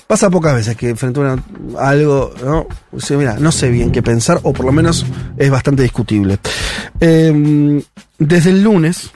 Pasa 0.06 0.30
pocas 0.30 0.56
veces 0.56 0.78
que 0.78 0.96
frente 0.96 1.20
a, 1.22 1.38
algo, 1.80 2.34
¿no? 2.44 2.68
Dice, 2.92 3.18
mira, 3.18 3.38
no 3.40 3.52
sé 3.52 3.70
bien 3.70 3.92
qué 3.92 4.02
pensar, 4.02 4.40
o 4.44 4.54
por 4.54 4.66
lo 4.66 4.72
menos 4.72 5.06
es 5.38 5.50
bastante 5.50 5.84
discutible. 5.84 6.40
Eh, 7.00 7.84
desde 8.18 8.50
el 8.52 8.64
lunes 8.64 9.12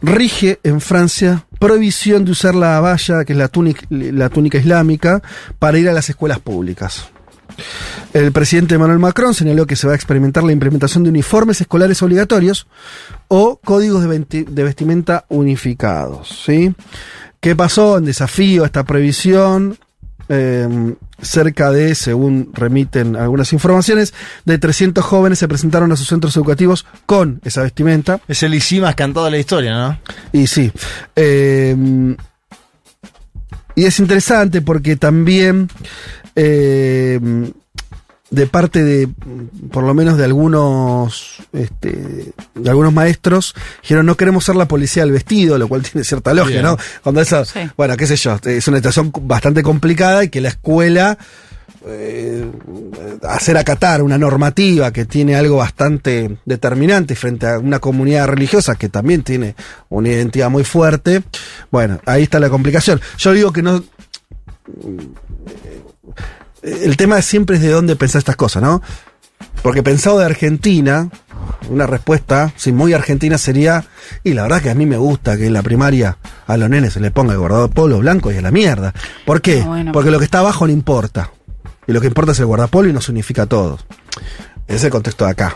rige 0.00 0.60
en 0.62 0.80
Francia 0.80 1.46
prohibición 1.58 2.24
de 2.24 2.32
usar 2.32 2.54
la 2.54 2.80
valla, 2.80 3.24
que 3.24 3.32
es 3.32 3.38
la 3.38 3.48
túnica, 3.48 3.86
la 3.90 4.28
túnica 4.28 4.58
islámica, 4.58 5.22
para 5.58 5.78
ir 5.78 5.88
a 5.88 5.92
las 5.92 6.08
escuelas 6.10 6.38
públicas. 6.38 7.08
El 8.12 8.32
presidente 8.32 8.76
Emmanuel 8.76 8.98
Macron 8.98 9.34
señaló 9.34 9.66
que 9.66 9.76
se 9.76 9.86
va 9.86 9.92
a 9.92 9.96
experimentar 9.96 10.44
la 10.44 10.52
implementación 10.52 11.02
de 11.04 11.10
uniformes 11.10 11.60
escolares 11.60 12.02
obligatorios 12.02 12.66
o 13.28 13.58
códigos 13.64 14.04
de, 14.04 14.64
vestimenta 14.64 15.24
unificados. 15.28 16.42
¿sí? 16.46 16.74
¿Qué 17.40 17.56
pasó 17.56 17.98
en 17.98 18.04
desafío 18.04 18.62
a 18.62 18.66
esta 18.66 18.84
previsión? 18.84 19.78
Eh, 20.28 20.94
cerca 21.20 21.70
de, 21.70 21.94
según 21.94 22.50
remiten 22.54 23.16
algunas 23.16 23.52
informaciones, 23.52 24.14
de 24.44 24.58
300 24.58 25.04
jóvenes 25.04 25.38
se 25.38 25.48
presentaron 25.48 25.92
a 25.92 25.96
sus 25.96 26.08
centros 26.08 26.36
educativos 26.36 26.86
con 27.06 27.40
esa 27.44 27.62
vestimenta. 27.62 28.20
Es 28.28 28.42
el 28.42 28.54
ICI 28.54 28.80
más 28.80 28.94
cantado 28.94 29.26
de 29.26 29.32
la 29.32 29.38
historia, 29.38 29.74
¿no? 29.74 29.98
Y 30.32 30.46
sí. 30.46 30.72
eh, 31.16 32.16
y 33.76 33.86
es 33.86 33.98
interesante 33.98 34.62
porque 34.62 34.96
también 34.96 35.68
eh, 36.36 37.20
de 38.30 38.46
parte 38.46 38.82
de, 38.82 39.08
por 39.70 39.84
lo 39.84 39.94
menos 39.94 40.16
de 40.18 40.24
algunos, 40.24 41.36
este, 41.52 42.32
de 42.54 42.70
algunos 42.70 42.92
maestros, 42.92 43.54
dijeron 43.82 44.06
no 44.06 44.16
queremos 44.16 44.44
ser 44.44 44.56
la 44.56 44.66
policía 44.66 45.04
del 45.04 45.12
vestido, 45.12 45.56
lo 45.58 45.68
cual 45.68 45.82
tiene 45.90 46.04
cierta 46.04 46.34
lógica, 46.34 46.60
Bien. 46.60 46.64
¿no? 46.64 46.76
Cuando 47.02 47.20
eso, 47.20 47.44
Sí. 47.44 47.60
bueno, 47.76 47.96
qué 47.96 48.06
sé 48.06 48.16
yo, 48.16 48.36
es 48.44 48.66
una 48.68 48.78
situación 48.78 49.12
bastante 49.22 49.62
complicada 49.62 50.24
y 50.24 50.30
que 50.30 50.40
la 50.40 50.48
escuela 50.48 51.16
eh, 51.86 52.50
hacer 53.22 53.58
acatar 53.58 54.02
una 54.02 54.16
normativa 54.16 54.90
que 54.90 55.04
tiene 55.04 55.36
algo 55.36 55.56
bastante 55.58 56.38
determinante 56.46 57.14
frente 57.14 57.46
a 57.46 57.58
una 57.58 57.78
comunidad 57.78 58.26
religiosa 58.26 58.74
que 58.74 58.88
también 58.88 59.22
tiene 59.22 59.54
una 59.90 60.08
identidad 60.08 60.48
muy 60.48 60.64
fuerte. 60.64 61.22
Bueno, 61.70 62.00
ahí 62.06 62.22
está 62.22 62.40
la 62.40 62.48
complicación. 62.48 63.00
Yo 63.18 63.32
digo 63.32 63.52
que 63.52 63.62
no. 63.62 63.84
El 66.64 66.96
tema 66.96 67.20
siempre 67.20 67.56
es 67.56 67.62
de 67.62 67.70
dónde 67.70 67.94
pensar 67.94 68.20
estas 68.20 68.36
cosas, 68.36 68.62
¿no? 68.62 68.80
Porque 69.62 69.82
pensado 69.82 70.18
de 70.18 70.24
Argentina, 70.24 71.10
una 71.68 71.86
respuesta, 71.86 72.52
sí, 72.56 72.72
muy 72.72 72.92
argentina 72.92 73.36
sería, 73.38 73.84
y 74.22 74.32
la 74.32 74.42
verdad 74.42 74.62
que 74.62 74.70
a 74.70 74.74
mí 74.74 74.86
me 74.86 74.96
gusta 74.96 75.36
que 75.36 75.46
en 75.46 75.52
la 75.52 75.62
primaria 75.62 76.16
a 76.46 76.56
los 76.56 76.70
nenes 76.70 76.94
se 76.94 77.00
le 77.00 77.10
ponga 77.10 77.34
el 77.34 77.38
guardapolo 77.38 77.98
blanco 77.98 78.32
y 78.32 78.36
a 78.36 78.42
la 78.42 78.50
mierda. 78.50 78.94
¿Por 79.26 79.42
qué? 79.42 79.62
Ah, 79.62 79.68
bueno. 79.68 79.92
Porque 79.92 80.10
lo 80.10 80.18
que 80.18 80.24
está 80.24 80.38
abajo 80.38 80.66
no 80.66 80.72
importa. 80.72 81.30
Y 81.86 81.92
lo 81.92 82.00
que 82.00 82.06
importa 82.06 82.32
es 82.32 82.40
el 82.40 82.46
guardapolo 82.46 82.88
y 82.88 82.92
nos 82.92 83.08
unifica 83.10 83.42
a 83.42 83.46
todos. 83.46 83.84
Ese 84.66 84.76
es 84.76 84.84
el 84.84 84.90
contexto 84.90 85.26
de 85.26 85.32
acá. 85.32 85.54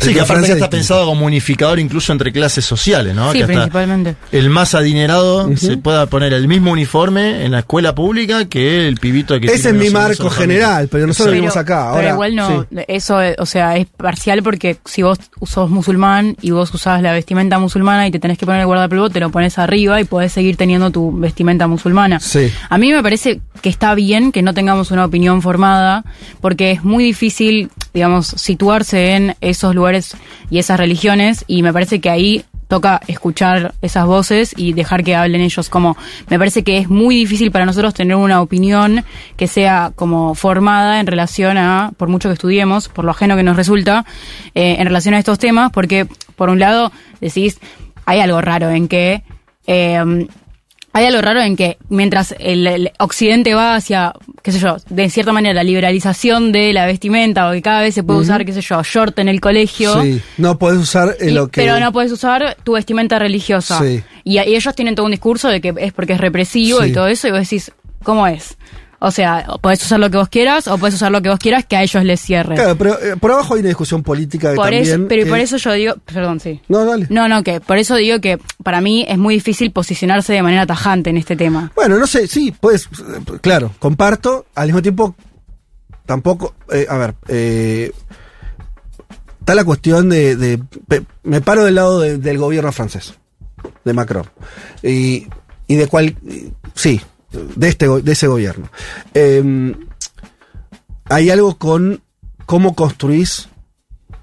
Sí, 0.00 0.14
que 0.14 0.20
aparte 0.20 0.52
está 0.52 0.70
pensado 0.70 1.06
como 1.06 1.26
unificador 1.26 1.78
incluso 1.78 2.12
entre 2.12 2.32
clases 2.32 2.64
sociales, 2.64 3.14
¿no? 3.14 3.32
Sí, 3.32 3.38
que 3.38 3.46
principalmente. 3.46 4.16
el 4.30 4.50
más 4.50 4.74
adinerado 4.74 5.54
se 5.56 5.76
pueda 5.76 6.06
poner 6.06 6.32
el 6.32 6.48
mismo 6.48 6.72
uniforme 6.72 7.44
en 7.44 7.52
la 7.52 7.60
escuela 7.60 7.94
pública 7.94 8.46
que 8.46 8.88
el 8.88 8.96
pibito 8.96 9.38
que 9.40 9.46
Ese 9.46 9.70
es 9.70 9.74
mi 9.74 9.90
marco 9.90 10.30
general, 10.30 10.88
pero 10.88 11.06
nosotros 11.06 11.34
vivimos 11.34 11.56
acá. 11.56 11.88
Ahora, 11.88 12.00
pero 12.00 12.14
igual 12.14 12.36
no, 12.36 12.62
sí. 12.62 12.78
eso, 12.88 13.18
o 13.38 13.46
sea, 13.46 13.76
es 13.76 13.86
parcial 13.86 14.42
porque 14.42 14.78
si 14.84 15.02
vos 15.02 15.18
sos 15.46 15.70
musulmán 15.70 16.36
y 16.40 16.50
vos 16.50 16.72
usás 16.74 17.02
la 17.02 17.12
vestimenta 17.12 17.58
musulmana 17.58 18.06
y 18.06 18.10
te 18.10 18.18
tenés 18.18 18.38
que 18.38 18.46
poner 18.46 18.60
el 18.60 18.66
guardapolvo, 18.66 19.10
te 19.10 19.20
lo 19.20 19.30
pones 19.30 19.58
arriba 19.58 20.00
y 20.00 20.04
podés 20.04 20.32
seguir 20.32 20.56
teniendo 20.56 20.90
tu 20.90 21.12
vestimenta 21.12 21.66
musulmana. 21.66 22.20
Sí. 22.20 22.52
A 22.68 22.78
mí 22.78 22.92
me 22.92 23.02
parece 23.02 23.40
que 23.60 23.68
está 23.68 23.94
bien 23.94 24.32
que 24.32 24.42
no 24.42 24.54
tengamos 24.54 24.90
una 24.90 25.04
opinión 25.04 25.42
formada 25.42 26.04
porque 26.40 26.70
es 26.72 26.84
muy 26.84 27.04
difícil, 27.04 27.70
digamos, 27.94 28.26
situarse 28.26 29.12
en 29.12 29.36
esos 29.40 29.71
lugares 29.74 30.16
y 30.50 30.58
esas 30.58 30.78
religiones 30.78 31.44
y 31.46 31.62
me 31.62 31.72
parece 31.72 32.00
que 32.00 32.10
ahí 32.10 32.44
toca 32.68 33.02
escuchar 33.06 33.74
esas 33.82 34.06
voces 34.06 34.54
y 34.56 34.72
dejar 34.72 35.04
que 35.04 35.14
hablen 35.14 35.42
ellos 35.42 35.68
como 35.68 35.94
me 36.30 36.38
parece 36.38 36.64
que 36.64 36.78
es 36.78 36.88
muy 36.88 37.16
difícil 37.16 37.50
para 37.50 37.66
nosotros 37.66 37.92
tener 37.92 38.16
una 38.16 38.40
opinión 38.40 39.04
que 39.36 39.46
sea 39.46 39.92
como 39.94 40.34
formada 40.34 40.98
en 40.98 41.06
relación 41.06 41.58
a 41.58 41.92
por 41.98 42.08
mucho 42.08 42.30
que 42.30 42.34
estudiemos 42.34 42.88
por 42.88 43.04
lo 43.04 43.10
ajeno 43.10 43.36
que 43.36 43.42
nos 43.42 43.56
resulta 43.56 44.06
eh, 44.54 44.76
en 44.78 44.86
relación 44.86 45.14
a 45.14 45.18
estos 45.18 45.38
temas 45.38 45.70
porque 45.70 46.06
por 46.34 46.48
un 46.48 46.60
lado 46.60 46.92
decís 47.20 47.60
hay 48.06 48.20
algo 48.20 48.40
raro 48.40 48.70
en 48.70 48.88
que 48.88 49.22
eh, 49.66 50.26
hay 50.94 51.06
algo 51.06 51.22
raro 51.22 51.40
en 51.40 51.56
que 51.56 51.78
mientras 51.88 52.34
el, 52.38 52.66
el 52.66 52.92
occidente 52.98 53.54
va 53.54 53.74
hacia, 53.76 54.12
qué 54.42 54.52
sé 54.52 54.58
yo, 54.58 54.76
de 54.90 55.08
cierta 55.08 55.32
manera 55.32 55.54
la 55.54 55.64
liberalización 55.64 56.52
de 56.52 56.72
la 56.72 56.84
vestimenta 56.86 57.48
o 57.48 57.52
que 57.52 57.62
cada 57.62 57.80
vez 57.80 57.94
se 57.94 58.02
puede 58.02 58.20
usar, 58.20 58.44
qué 58.44 58.52
sé 58.52 58.60
yo, 58.60 58.82
short 58.82 59.18
en 59.18 59.28
el 59.28 59.40
colegio. 59.40 60.02
Sí, 60.02 60.20
no 60.38 60.58
podés 60.58 60.78
usar 60.78 61.16
y- 61.20 61.30
lo 61.30 61.48
que. 61.48 61.62
Pero 61.62 61.80
no 61.80 61.92
puedes 61.92 62.12
usar 62.12 62.56
tu 62.62 62.72
vestimenta 62.72 63.18
religiosa. 63.18 63.78
Sí. 63.80 64.02
Y, 64.24 64.38
y 64.38 64.54
ellos 64.54 64.74
tienen 64.74 64.94
todo 64.94 65.06
un 65.06 65.12
discurso 65.12 65.48
de 65.48 65.60
que 65.60 65.72
es 65.78 65.92
porque 65.92 66.12
es 66.12 66.20
represivo 66.20 66.82
Sí. 66.82 66.88
y 66.90 66.92
todo 66.92 67.06
eso, 67.06 67.26
y 67.28 67.30
vos 67.30 67.40
decís, 67.40 67.72
¿cómo 68.02 68.26
es? 68.26 68.56
O 69.04 69.10
sea, 69.10 69.44
podés 69.60 69.82
usar 69.84 69.98
lo 69.98 70.10
que 70.10 70.16
vos 70.16 70.28
quieras 70.28 70.68
o 70.68 70.78
podés 70.78 70.94
usar 70.94 71.10
lo 71.10 71.20
que 71.20 71.28
vos 71.28 71.38
quieras 71.40 71.64
que 71.66 71.74
a 71.76 71.82
ellos 71.82 72.04
les 72.04 72.20
cierre. 72.20 72.54
Claro, 72.54 72.76
pero 72.76 73.00
eh, 73.02 73.16
por 73.18 73.32
abajo 73.32 73.54
hay 73.54 73.60
una 73.60 73.68
discusión 73.70 74.02
política 74.04 74.54
por 74.54 74.66
también. 74.66 74.82
eso, 74.84 75.06
pero 75.08 75.24
que- 75.24 75.30
por 75.30 75.38
eso 75.40 75.56
yo 75.56 75.72
digo, 75.72 75.94
perdón, 76.04 76.38
sí. 76.38 76.60
No, 76.68 76.84
dale. 76.84 77.06
No, 77.10 77.28
no, 77.28 77.42
que 77.42 77.60
por 77.60 77.78
eso 77.78 77.96
digo 77.96 78.20
que 78.20 78.38
para 78.62 78.80
mí 78.80 79.04
es 79.08 79.18
muy 79.18 79.34
difícil 79.34 79.72
posicionarse 79.72 80.32
de 80.32 80.42
manera 80.42 80.66
tajante 80.66 81.10
en 81.10 81.16
este 81.16 81.34
tema. 81.34 81.72
Bueno, 81.74 81.98
no 81.98 82.06
sé, 82.06 82.28
sí, 82.28 82.54
pues, 82.60 82.84
eh, 82.86 83.38
claro, 83.40 83.72
comparto, 83.80 84.46
al 84.54 84.66
mismo 84.68 84.82
tiempo, 84.82 85.16
tampoco, 86.06 86.54
eh, 86.72 86.86
a 86.88 86.96
ver, 86.98 87.14
eh, 87.26 87.90
está 89.40 89.54
la 89.54 89.64
cuestión 89.64 90.08
de, 90.10 90.60
me 91.24 91.40
paro 91.40 91.64
del 91.64 91.74
lado 91.74 92.00
de- 92.00 92.18
del 92.18 92.38
gobierno 92.38 92.70
francés, 92.72 93.14
de 93.84 93.92
Macron, 93.92 94.26
y, 94.82 95.26
y 95.66 95.74
de 95.74 95.86
cuál, 95.88 96.14
sí, 96.74 97.00
de, 97.32 97.68
este, 97.68 97.88
de 97.88 98.12
ese 98.12 98.26
gobierno. 98.26 98.70
Eh, 99.14 99.74
hay 101.04 101.30
algo 101.30 101.58
con 101.58 102.02
cómo 102.46 102.74
construís 102.74 103.48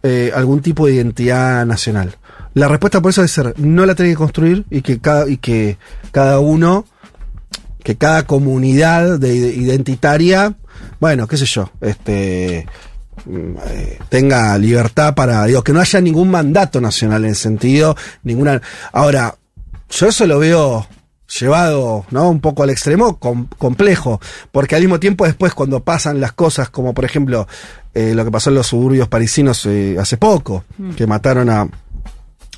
eh, 0.03 0.31
algún 0.33 0.61
tipo 0.61 0.87
de 0.87 0.93
identidad 0.93 1.65
nacional. 1.65 2.15
La 2.53 2.67
respuesta 2.67 3.01
por 3.01 3.11
eso 3.11 3.21
debe 3.21 3.29
ser, 3.29 3.53
no 3.59 3.85
la 3.85 3.95
tenés 3.95 4.13
que 4.13 4.17
construir 4.17 4.65
y 4.69 4.81
que 4.81 4.99
cada, 4.99 5.29
y 5.29 5.37
que 5.37 5.77
cada 6.11 6.39
uno, 6.39 6.85
que 7.83 7.95
cada 7.95 8.25
comunidad 8.25 9.19
de, 9.19 9.39
de 9.39 9.53
identitaria, 9.55 10.55
bueno, 10.99 11.27
qué 11.27 11.37
sé 11.37 11.45
yo, 11.45 11.69
este 11.81 12.65
tenga 14.09 14.57
libertad 14.57 15.13
para, 15.13 15.45
digo, 15.45 15.63
que 15.63 15.73
no 15.73 15.81
haya 15.81 16.01
ningún 16.01 16.31
mandato 16.31 16.79
nacional 16.81 17.25
en 17.25 17.31
ese 17.31 17.43
sentido, 17.43 17.95
ninguna. 18.23 18.61
Ahora, 18.91 19.35
yo 19.89 20.07
eso 20.07 20.25
lo 20.25 20.39
veo 20.39 20.87
llevado, 21.39 22.05
¿no? 22.11 22.29
Un 22.29 22.39
poco 22.39 22.63
al 22.63 22.69
extremo, 22.69 23.19
com- 23.19 23.47
complejo, 23.57 24.19
porque 24.51 24.75
al 24.75 24.81
mismo 24.81 24.99
tiempo 24.99 25.25
después 25.25 25.53
cuando 25.53 25.83
pasan 25.83 26.19
las 26.19 26.31
cosas, 26.33 26.69
como 26.69 26.93
por 26.93 27.05
ejemplo 27.05 27.47
eh, 27.93 28.13
lo 28.15 28.25
que 28.25 28.31
pasó 28.31 28.49
en 28.49 28.55
los 28.55 28.67
suburbios 28.67 29.07
parisinos 29.07 29.65
eh, 29.65 29.97
hace 29.99 30.17
poco, 30.17 30.63
que 30.95 31.05
mataron 31.07 31.49
a, 31.49 31.61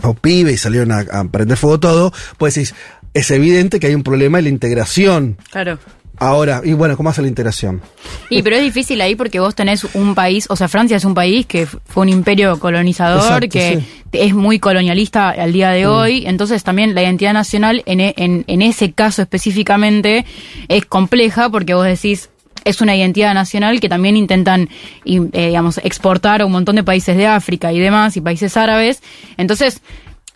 a 0.02 0.08
un 0.10 0.16
pibe 0.16 0.52
y 0.54 0.58
salieron 0.58 0.92
a, 0.92 1.00
a 1.00 1.24
prender 1.26 1.58
fuego 1.58 1.80
todo, 1.80 2.14
pues 2.38 2.56
decís, 2.56 2.74
es 3.14 3.30
evidente 3.32 3.80
que 3.80 3.88
hay 3.88 3.96
un 3.96 4.04
problema 4.04 4.38
en 4.40 4.46
la 4.46 4.50
integración. 4.50 5.38
Claro. 5.52 5.78
Ahora, 6.24 6.62
y 6.64 6.74
bueno, 6.74 6.96
¿cómo 6.96 7.10
hace 7.10 7.24
la 7.24 7.28
integración? 7.28 7.82
Y 8.30 8.44
pero 8.44 8.56
es 8.56 8.62
difícil 8.62 9.02
ahí 9.02 9.16
porque 9.16 9.40
vos 9.40 9.56
tenés 9.56 9.88
un 9.96 10.14
país, 10.14 10.46
o 10.52 10.56
sea, 10.56 10.68
Francia 10.68 10.96
es 10.96 11.04
un 11.04 11.16
país 11.16 11.48
que 11.48 11.66
fue 11.66 12.04
un 12.04 12.10
imperio 12.10 12.60
colonizador, 12.60 13.24
Exacto, 13.44 13.50
que 13.50 13.80
sí. 13.80 13.86
es 14.12 14.36
muy 14.36 14.60
colonialista 14.60 15.30
al 15.32 15.52
día 15.52 15.72
de 15.72 15.88
hoy, 15.88 16.24
entonces 16.28 16.64
también 16.64 16.94
la 16.94 17.02
identidad 17.02 17.34
nacional 17.34 17.82
en, 17.88 18.02
e- 18.02 18.14
en, 18.18 18.44
en 18.46 18.62
ese 18.62 18.92
caso 18.92 19.24
específicamente 19.24 20.24
es 20.68 20.86
compleja 20.86 21.50
porque 21.50 21.74
vos 21.74 21.86
decís 21.86 22.30
es 22.66 22.82
una 22.82 22.96
identidad 22.96 23.34
nacional 23.34 23.80
que 23.80 23.90
también 23.90 24.16
intentan, 24.16 24.70
eh, 25.06 25.48
digamos, 25.48 25.80
exportar 25.84 26.44
a 26.44 26.46
un 26.46 26.52
montón 26.52 26.76
de 26.76 26.84
países 26.84 27.18
de 27.18 27.26
África 27.26 27.74
y 27.74 27.80
demás, 27.80 28.16
y 28.16 28.22
países 28.22 28.56
árabes. 28.58 29.02
Entonces, 29.38 29.82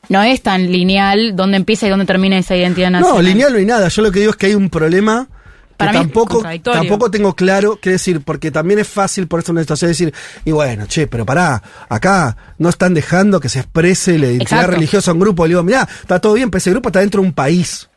no 0.10 0.24
es 0.24 0.42
tan 0.42 0.72
lineal 0.72 1.36
dónde 1.36 1.58
empieza 1.58 1.86
y 1.86 1.92
dónde 1.92 2.08
termina 2.08 2.40
esa 2.40 2.56
identidad 2.56 2.90
nacional. 2.90 3.18
No, 3.18 3.22
lineal 3.22 3.52
no 3.54 3.60
hay 3.60 3.66
nada. 3.66 3.88
Yo 3.90 4.02
lo 4.02 4.12
que 4.12 4.22
digo 4.22 4.32
es 4.32 4.38
que 4.38 4.48
hay 4.48 4.56
un 4.56 4.72
problema 4.72 5.28
que 5.78 5.86
mí 5.86 5.92
tampoco, 5.92 6.44
tampoco 6.64 7.12
tengo 7.12 7.36
claro 7.36 7.80
qué 7.82 7.92
decir, 7.92 8.22
porque 8.22 8.52
también 8.52 8.80
es 8.80 8.88
fácil 8.88 9.28
por 9.28 9.40
esto 9.40 9.52
una 9.52 9.62
situación 9.62 9.92
decir, 9.92 10.14
y 10.44 10.52
bueno, 10.52 10.86
che, 10.88 11.08
pero 11.08 11.26
pará, 11.26 11.62
acá 11.90 12.38
no 12.58 12.70
están 12.70 12.94
dejando 12.94 13.40
que 13.40 13.50
se 13.50 13.60
exprese 13.60 14.18
la 14.18 14.28
identidad 14.28 14.60
Exacto. 14.60 14.72
religiosa 14.72 15.12
a 15.12 15.14
un 15.14 15.20
grupo. 15.20 15.46
Le 15.46 15.50
digo, 15.50 15.64
mirá, 15.64 15.88
está 16.02 16.20
todo 16.20 16.34
bien, 16.34 16.50
pero 16.50 16.60
ese 16.60 16.72
grupo 16.72 16.90
está 16.90 17.00
dentro 17.00 17.22
de 17.22 17.28
un 17.28 17.34
país. 17.34 17.90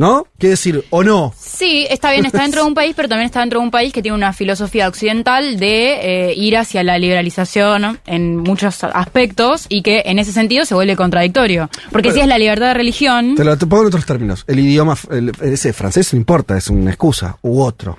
¿No? 0.00 0.26
Quiere 0.38 0.52
decir, 0.52 0.82
o 0.88 1.04
no. 1.04 1.34
Sí, 1.38 1.86
está 1.90 2.10
bien, 2.12 2.24
está 2.24 2.40
dentro 2.40 2.62
de 2.62 2.68
un 2.68 2.74
país, 2.74 2.94
pero 2.96 3.06
también 3.06 3.26
está 3.26 3.40
dentro 3.40 3.60
de 3.60 3.66
un 3.66 3.70
país 3.70 3.92
que 3.92 4.00
tiene 4.00 4.16
una 4.16 4.32
filosofía 4.32 4.88
occidental 4.88 5.58
de 5.60 6.30
eh, 6.30 6.34
ir 6.34 6.56
hacia 6.56 6.82
la 6.82 6.96
liberalización 6.98 8.00
en 8.06 8.38
muchos 8.38 8.82
aspectos 8.82 9.66
y 9.68 9.82
que 9.82 10.04
en 10.06 10.18
ese 10.18 10.32
sentido 10.32 10.64
se 10.64 10.74
vuelve 10.74 10.96
contradictorio. 10.96 11.68
Porque 11.92 12.12
si 12.12 12.20
es 12.20 12.26
la 12.26 12.38
libertad 12.38 12.68
de 12.68 12.74
religión, 12.74 13.34
Te 13.34 13.44
lo 13.44 13.58
te 13.58 13.66
pongo 13.66 13.82
en 13.82 13.88
otros 13.88 14.06
términos. 14.06 14.42
El 14.46 14.60
idioma, 14.60 14.96
el- 15.10 15.32
ese 15.42 15.74
francés 15.74 16.14
no 16.14 16.18
importa, 16.18 16.56
es 16.56 16.68
una 16.68 16.88
excusa, 16.92 17.36
u 17.42 17.60
otro. 17.60 17.98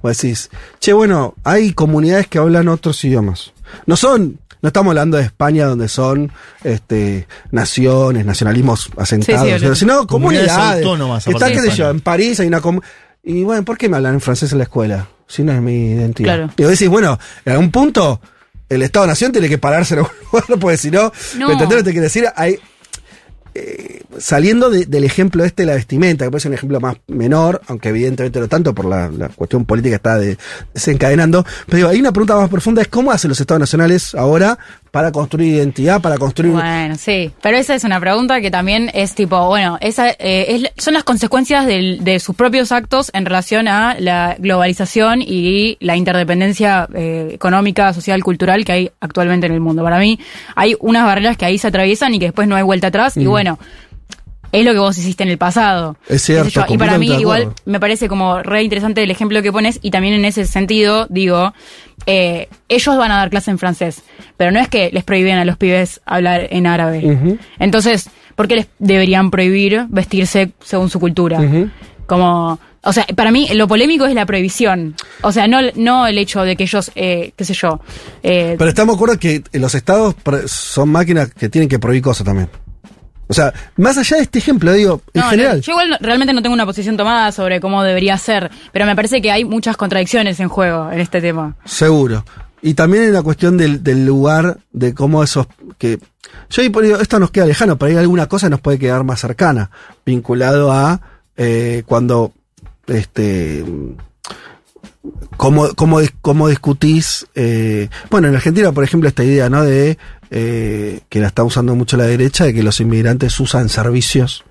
Vos 0.00 0.16
decís, 0.16 0.48
che, 0.80 0.94
bueno, 0.94 1.34
hay 1.44 1.74
comunidades 1.74 2.28
que 2.28 2.38
hablan 2.38 2.68
otros 2.68 3.04
idiomas. 3.04 3.52
No 3.84 3.96
son, 3.96 4.38
no 4.62 4.68
estamos 4.68 4.90
hablando 4.92 5.16
de 5.18 5.24
España 5.24 5.66
donde 5.66 5.88
son 5.88 6.32
este, 6.64 7.26
naciones, 7.50 8.24
nacionalismos 8.24 8.90
asentados, 8.96 9.46
Sí, 9.46 9.54
sí, 9.54 9.58
pero 9.60 9.74
sino 9.74 10.06
Comunidades 10.06 10.48
comunidades. 10.52 10.84
autónomas, 10.86 11.26
Está, 11.26 11.46
de 11.46 11.52
qué 11.52 11.60
sé 11.60 11.70
yo, 11.70 11.90
en 11.90 12.00
París 12.00 12.40
hay 12.40 12.46
una 12.46 12.60
comunidad. 12.60 12.88
Y 13.24 13.42
bueno, 13.44 13.64
¿por 13.64 13.76
qué 13.78 13.88
me 13.88 13.96
hablan 13.96 14.14
en 14.14 14.20
francés 14.20 14.52
en 14.52 14.58
la 14.58 14.64
escuela? 14.64 15.08
Si 15.26 15.42
no 15.42 15.52
es 15.52 15.60
mi 15.60 15.90
identidad. 15.92 16.36
Claro. 16.36 16.52
Y 16.56 16.62
vos 16.62 16.70
decís, 16.72 16.88
bueno, 16.88 17.18
en 17.44 17.52
algún 17.52 17.70
punto 17.70 18.20
el 18.68 18.82
Estado-Nación 18.82 19.32
tiene 19.32 19.48
que 19.48 19.58
pararse 19.58 19.94
en 19.94 20.00
algún 20.00 20.12
lugar, 20.32 20.44
porque 20.60 20.76
si 20.76 20.90
no, 20.90 21.12
No. 21.38 21.46
¿me 21.48 21.52
entendés 21.52 21.78
lo 21.78 21.84
que 21.84 21.84
te 21.84 21.90
quiero 21.92 22.04
decir? 22.04 22.26
Hay, 22.36 22.58
eh, 23.54 24.02
saliendo 24.18 24.70
de- 24.70 24.86
del 24.86 25.04
ejemplo 25.04 25.44
este 25.44 25.62
de 25.62 25.66
la 25.66 25.74
vestimenta, 25.74 26.24
que 26.24 26.30
puede 26.30 26.40
ser 26.40 26.50
un 26.50 26.54
ejemplo 26.54 26.80
más 26.80 26.96
menor, 27.08 27.60
aunque 27.66 27.90
evidentemente 27.90 28.40
no 28.40 28.48
tanto 28.48 28.74
por 28.74 28.84
la, 28.86 29.10
cuestión 29.34 29.64
política 29.64 29.96
está 29.96 30.18
de- 30.18 30.38
desencadenando, 30.74 31.44
pero 31.66 31.76
digo, 31.76 31.88
hay 31.88 32.00
una 32.00 32.12
pregunta 32.12 32.36
más 32.36 32.48
profunda, 32.48 32.82
es 32.82 32.88
cómo 32.88 33.12
hacen 33.12 33.28
los 33.28 33.40
estados 33.40 33.60
nacionales 33.60 34.14
ahora 34.14 34.58
para 34.92 35.10
construir 35.10 35.54
identidad, 35.54 36.00
para 36.02 36.18
construir... 36.18 36.52
Bueno, 36.52 36.96
sí, 36.96 37.30
pero 37.42 37.56
esa 37.56 37.74
es 37.74 37.82
una 37.82 37.98
pregunta 37.98 38.40
que 38.42 38.50
también 38.50 38.90
es 38.92 39.14
tipo, 39.14 39.46
bueno, 39.48 39.78
esa 39.80 40.10
eh, 40.10 40.16
es- 40.20 40.70
son 40.84 40.92
las 40.94 41.02
consecuencias 41.02 41.66
del- 41.66 42.04
de 42.04 42.20
sus 42.20 42.36
propios 42.36 42.70
actos 42.72 43.10
en 43.14 43.24
relación 43.24 43.68
a 43.68 43.96
la 43.98 44.36
globalización 44.38 45.22
y 45.22 45.78
la 45.80 45.96
interdependencia 45.96 46.86
eh, 46.94 47.30
económica, 47.32 47.92
social, 47.94 48.22
cultural 48.22 48.64
que 48.66 48.72
hay 48.72 48.90
actualmente 49.00 49.46
en 49.46 49.54
el 49.54 49.60
mundo. 49.60 49.82
Para 49.82 49.98
mí 49.98 50.20
hay 50.54 50.76
unas 50.78 51.06
barreras 51.06 51.38
que 51.38 51.46
ahí 51.46 51.56
se 51.56 51.68
atraviesan 51.68 52.14
y 52.14 52.18
que 52.18 52.26
después 52.26 52.46
no 52.46 52.54
hay 52.56 52.62
vuelta 52.62 52.88
atrás 52.88 53.16
y 53.16 53.24
bueno. 53.26 53.58
Es 54.54 54.66
lo 54.66 54.72
que 54.74 54.80
vos 54.80 54.98
hiciste 54.98 55.22
en 55.22 55.30
el 55.30 55.38
pasado. 55.38 55.96
Es 56.10 56.20
cierto. 56.24 56.66
Y 56.68 56.76
para 56.76 56.98
mí 56.98 57.06
igual 57.18 57.54
me 57.64 57.80
parece 57.80 58.06
como 58.06 58.42
re 58.42 58.62
interesante 58.62 59.02
el 59.02 59.10
ejemplo 59.10 59.40
que 59.40 59.50
pones 59.50 59.78
y 59.80 59.90
también 59.90 60.12
en 60.12 60.26
ese 60.26 60.44
sentido 60.44 61.06
digo, 61.08 61.54
eh, 62.06 62.48
ellos 62.68 62.96
van 62.96 63.10
a 63.10 63.16
dar 63.16 63.30
clase 63.30 63.50
en 63.50 63.58
francés, 63.58 64.02
pero 64.36 64.50
no 64.50 64.60
es 64.60 64.68
que 64.68 64.90
les 64.92 65.04
prohíben 65.04 65.36
a 65.36 65.44
los 65.44 65.56
pibes 65.56 66.00
hablar 66.04 66.48
en 66.50 66.66
árabe. 66.66 67.38
Entonces, 67.58 68.10
¿por 68.34 68.48
qué 68.48 68.56
les 68.56 68.66
deberían 68.78 69.30
prohibir 69.30 69.86
vestirse 69.88 70.52
según 70.60 70.90
su 70.90 71.00
cultura? 71.00 71.40
Como, 72.06 72.58
o 72.82 72.92
sea, 72.92 73.06
para 73.14 73.30
mí 73.30 73.48
lo 73.54 73.68
polémico 73.68 74.06
es 74.06 74.14
la 74.14 74.26
prohibición. 74.26 74.96
O 75.22 75.32
sea, 75.32 75.46
no, 75.46 75.58
no 75.76 76.06
el 76.06 76.18
hecho 76.18 76.42
de 76.42 76.56
que 76.56 76.64
ellos, 76.64 76.90
eh, 76.94 77.32
qué 77.36 77.44
sé 77.44 77.54
yo, 77.54 77.80
eh, 78.22 78.56
Pero 78.58 78.68
estamos 78.68 78.94
de 78.94 78.98
acuerdo 78.98 79.18
que 79.18 79.42
los 79.52 79.74
estados 79.74 80.14
son 80.46 80.88
máquinas 80.90 81.32
que 81.32 81.48
tienen 81.48 81.68
que 81.68 81.78
prohibir 81.78 82.02
cosas 82.02 82.26
también. 82.26 82.48
O 83.28 83.34
sea, 83.34 83.52
más 83.76 83.96
allá 83.96 84.18
de 84.18 84.24
este 84.24 84.38
ejemplo, 84.40 84.72
digo, 84.72 85.00
en 85.14 85.20
No, 85.22 85.30
general. 85.30 85.56
no, 85.56 85.62
yo 85.62 85.72
igual 85.72 85.90
no- 85.90 85.96
realmente 86.00 86.32
no 86.34 86.42
tengo 86.42 86.54
una 86.54 86.66
posición 86.66 86.96
tomada 86.96 87.32
sobre 87.32 87.60
cómo 87.60 87.82
debería 87.82 88.18
ser, 88.18 88.50
pero 88.72 88.84
me 88.84 88.94
parece 88.96 89.22
que 89.22 89.30
hay 89.30 89.44
muchas 89.44 89.76
contradicciones 89.76 90.38
en 90.40 90.48
juego 90.48 90.90
en 90.90 91.00
este 91.00 91.20
tema. 91.20 91.56
Seguro. 91.64 92.24
Y 92.60 92.74
también 92.74 93.04
en 93.04 93.12
la 93.14 93.22
cuestión 93.22 93.56
del, 93.56 93.82
del 93.82 94.04
lugar, 94.06 94.58
de 94.72 94.92
cómo 94.94 95.22
esos. 95.24 95.46
que 95.78 95.98
Yo 96.50 96.62
digo, 96.62 96.80
esto 97.00 97.18
nos 97.18 97.30
queda 97.30 97.46
lejano, 97.46 97.76
pero 97.78 97.90
hay 97.92 97.98
alguna 97.98 98.28
cosa 98.28 98.46
que 98.46 98.50
nos 98.50 98.60
puede 98.60 98.78
quedar 98.78 99.02
más 99.02 99.20
cercana, 99.20 99.70
vinculado 100.04 100.70
a 100.70 101.00
eh, 101.36 101.82
cuando. 101.86 102.32
este 102.86 103.64
cómo, 105.36 105.68
cómo, 105.74 105.98
cómo 106.20 106.48
discutís. 106.48 107.26
eh, 107.34 107.88
bueno, 108.10 108.28
en 108.28 108.34
Argentina, 108.36 108.72
por 108.72 108.84
ejemplo, 108.84 109.08
esta 109.08 109.24
idea, 109.24 109.48
¿no? 109.48 109.64
De. 109.64 109.98
Eh, 110.34 111.00
que 111.10 111.20
la 111.20 111.26
está 111.26 111.44
usando 111.44 111.74
mucho 111.74 111.98
la 111.98 112.04
derecha, 112.06 112.44
de 112.44 112.54
que 112.54 112.62
los 112.62 112.80
inmigrantes 112.80 113.38
usan 113.38 113.68
servicios 113.68 114.44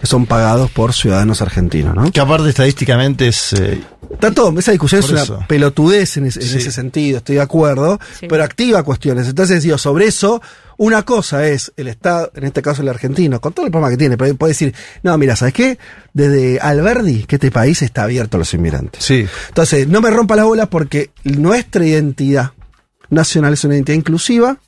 que 0.00 0.06
son 0.06 0.26
pagados 0.26 0.70
por 0.70 0.92
ciudadanos 0.92 1.40
argentinos, 1.42 1.94
¿no? 1.94 2.10
Que 2.10 2.20
aparte 2.20 2.48
estadísticamente 2.48 3.28
es... 3.28 3.52
eh, 3.52 3.80
Está 4.10 4.32
todo, 4.32 4.58
esa 4.58 4.72
discusión 4.72 5.00
es 5.00 5.10
una 5.10 5.22
eso. 5.22 5.44
pelotudez 5.46 6.16
en, 6.16 6.26
ese- 6.26 6.40
en 6.40 6.46
Sí. 6.48 6.56
ese 6.58 6.72
sentido, 6.72 7.18
estoy 7.18 7.36
de 7.36 7.42
acuerdo, 7.42 8.00
Sí. 8.18 8.26
pero 8.28 8.42
activa 8.42 8.82
cuestiones. 8.82 9.28
Entonces, 9.28 9.62
digo, 9.62 9.76
sobre 9.78 10.06
eso, 10.06 10.40
una 10.78 11.04
cosa 11.04 11.46
es 11.46 11.72
el 11.76 11.86
Estado, 11.88 12.32
en 12.34 12.44
este 12.44 12.62
caso 12.62 12.82
el 12.82 12.88
argentino, 12.88 13.40
con 13.40 13.52
todo 13.52 13.66
el 13.66 13.70
problema 13.72 13.90
que 13.90 13.96
tiene, 13.98 14.16
pero 14.16 14.34
puede 14.34 14.52
decir, 14.52 14.74
no, 15.04 15.16
mira, 15.18 15.36
¿sabes 15.36 15.54
qué? 15.54 15.78
Desde 16.12 16.58
Alberdi, 16.60 17.24
que 17.24 17.36
este 17.36 17.50
país 17.52 17.82
está 17.82 18.04
abierto 18.04 18.36
a 18.36 18.40
los 18.40 18.52
inmigrantes. 18.54 19.04
sí. 19.04 19.26
Entonces, 19.48 19.86
no 19.86 20.00
me 20.00 20.10
rompa 20.10 20.34
la 20.36 20.44
bola 20.44 20.66
porque 20.70 21.10
nuestra 21.24 21.84
identidad 21.86 22.52
nacional 23.10 23.52
es 23.54 23.64
una 23.64 23.74
identidad 23.74 23.96
inclusiva 23.98 24.58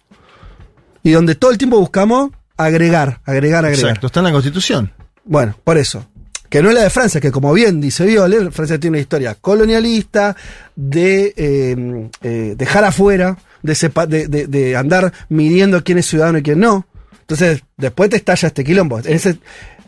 y 1.03 1.11
donde 1.13 1.35
todo 1.35 1.51
el 1.51 1.59
tiempo 1.59 1.79
buscamos 1.79 2.31
agregar, 2.57 3.21
agregar, 3.25 3.65
agregar. 3.65 3.85
Exacto, 3.91 4.07
está 4.09 4.21
en 4.21 4.25
la 4.25 4.33
Constitución. 4.33 4.93
Bueno, 5.25 5.57
por 5.65 5.79
eso. 5.79 6.07
Que 6.49 6.63
no 6.63 6.69
es 6.71 6.75
la 6.75 6.83
de 6.83 6.91
Francia, 6.91 7.21
que 7.21 7.31
como 7.31 7.53
bien 7.53 7.81
dice 7.81 8.05
Viole, 8.05 8.51
Francia 8.51 8.79
tiene 8.81 8.97
una 8.97 9.01
historia 9.03 9.37
colonialista 9.37 10.35
de 10.75 11.33
eh, 11.37 12.09
eh, 12.23 12.55
dejar 12.59 12.83
afuera, 12.85 13.39
de, 13.63 13.73
sepa- 13.75 14.07
de, 14.07 14.27
de- 14.27 14.49
de 14.49 14.77
andar 14.77 15.13
midiendo 15.29 15.85
quién 15.85 15.99
es 15.99 16.07
ciudadano 16.07 16.39
y 16.39 16.43
quién 16.43 16.59
no. 16.59 16.87
Entonces, 17.21 17.63
después 17.77 18.11
te 18.11 18.17
estalla 18.17 18.49
este 18.49 18.65
quilombo. 18.65 18.99
Ese- 18.99 19.39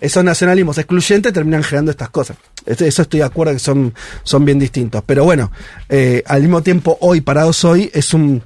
esos 0.01 0.23
nacionalismos 0.23 0.79
excluyentes 0.79 1.33
terminan 1.33 1.65
generando 1.65 1.91
estas 1.91 2.11
cosas. 2.11 2.37
Este- 2.65 2.87
Eso 2.87 3.03
estoy 3.03 3.19
de 3.21 3.27
acuerdo 3.27 3.53
que 3.55 3.59
son, 3.59 3.93
son 4.23 4.45
bien 4.45 4.61
distintos. 4.61 5.03
Pero 5.05 5.25
bueno, 5.25 5.51
eh, 5.89 6.23
al 6.27 6.43
mismo 6.43 6.63
tiempo, 6.63 6.97
hoy, 7.01 7.23
parados 7.23 7.65
hoy, 7.65 7.91
es 7.93 8.15
un... 8.15 8.41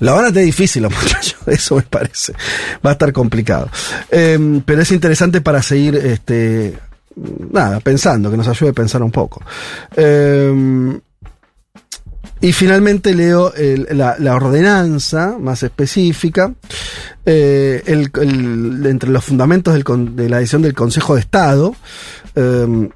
la 0.00 0.12
van 0.12 0.26
a 0.26 0.28
tener 0.28 0.46
difícil 0.46 0.82
los 0.82 0.92
muchachos, 1.02 1.36
eso 1.46 1.76
me 1.76 1.82
parece. 1.82 2.32
Va 2.84 2.90
a 2.90 2.92
estar 2.92 3.12
complicado. 3.12 3.68
Eh, 4.10 4.60
pero 4.64 4.82
es 4.82 4.90
interesante 4.92 5.40
para 5.40 5.62
seguir, 5.62 5.96
este, 5.96 6.78
nada, 7.50 7.80
pensando, 7.80 8.30
que 8.30 8.36
nos 8.36 8.48
ayude 8.48 8.70
a 8.70 8.74
pensar 8.74 9.02
un 9.02 9.10
poco. 9.10 9.42
Eh, 9.96 11.00
y 12.40 12.52
finalmente 12.52 13.14
leo 13.14 13.54
la, 13.90 14.34
ordenanza 14.34 15.36
más 15.40 15.62
específica. 15.62 16.52
eh, 17.24 17.82
entre 17.86 19.08
los 19.08 19.24
fundamentos 19.24 19.74
de 19.74 20.28
la 20.28 20.38
decisión 20.38 20.60
del 20.60 20.74
Consejo 20.74 21.14
de 21.14 21.20
Estado. 21.20 21.74
eh, 22.34 22.88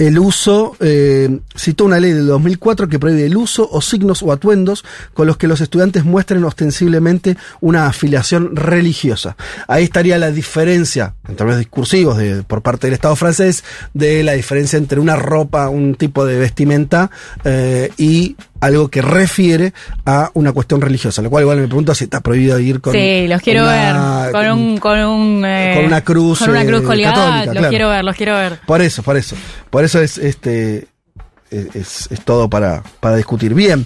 el 0.00 0.18
uso, 0.18 0.76
eh, 0.80 1.40
citó 1.54 1.84
una 1.84 2.00
ley 2.00 2.12
del 2.12 2.26
2004 2.26 2.88
que 2.88 2.98
prohíbe 2.98 3.26
el 3.26 3.36
uso 3.36 3.68
o 3.70 3.82
signos 3.82 4.22
o 4.22 4.32
atuendos 4.32 4.82
con 5.12 5.26
los 5.26 5.36
que 5.36 5.46
los 5.46 5.60
estudiantes 5.60 6.06
muestren 6.06 6.42
ostensiblemente 6.42 7.36
una 7.60 7.86
afiliación 7.86 8.56
religiosa. 8.56 9.36
Ahí 9.68 9.84
estaría 9.84 10.18
la 10.18 10.30
diferencia, 10.30 11.14
en 11.28 11.36
términos 11.36 11.58
discursivos 11.58 12.16
de, 12.16 12.42
por 12.44 12.62
parte 12.62 12.86
del 12.86 12.94
Estado 12.94 13.14
francés, 13.14 13.62
de 13.92 14.22
la 14.22 14.32
diferencia 14.32 14.78
entre 14.78 15.00
una 15.00 15.16
ropa, 15.16 15.68
un 15.68 15.94
tipo 15.96 16.24
de 16.24 16.38
vestimenta 16.38 17.10
eh, 17.44 17.92
y 17.98 18.36
algo 18.60 18.88
que 18.88 19.02
refiere 19.02 19.72
a 20.06 20.30
una 20.34 20.52
cuestión 20.52 20.80
religiosa. 20.80 21.22
Lo 21.22 21.30
cual 21.30 21.42
igual 21.42 21.58
me 21.60 21.66
pregunto 21.66 21.94
si 21.94 22.04
está 22.04 22.20
prohibido 22.20 22.58
ir 22.58 22.80
con... 22.80 22.92
sí, 22.92 23.26
los 23.28 23.40
quiero 23.42 23.62
una- 23.62 24.22
ver. 24.24 24.32
Con 24.32 24.46
un, 24.58 24.78
con 24.78 24.98
un, 24.98 25.44
eh, 25.44 25.72
con 25.76 25.84
una 25.86 26.02
cruz, 26.02 26.38
Con 26.40 26.50
una 26.50 26.64
cruz 26.64 26.82
eh, 26.82 26.84
colgada. 26.84 27.14
católica, 27.14 27.44
los 27.46 27.52
claro. 27.54 27.68
quiero 27.70 27.88
ver, 27.88 28.04
los 28.04 28.16
quiero 28.16 28.34
ver. 28.34 28.60
Por 28.66 28.82
eso, 28.82 29.02
por 29.02 29.16
eso. 29.16 29.36
Por 29.70 29.84
eso 29.84 30.00
es 30.00 30.18
este 30.18 30.86
es, 31.50 32.08
es- 32.10 32.24
todo 32.24 32.48
para, 32.48 32.82
para 33.00 33.16
discutir. 33.16 33.54
Bien, 33.54 33.84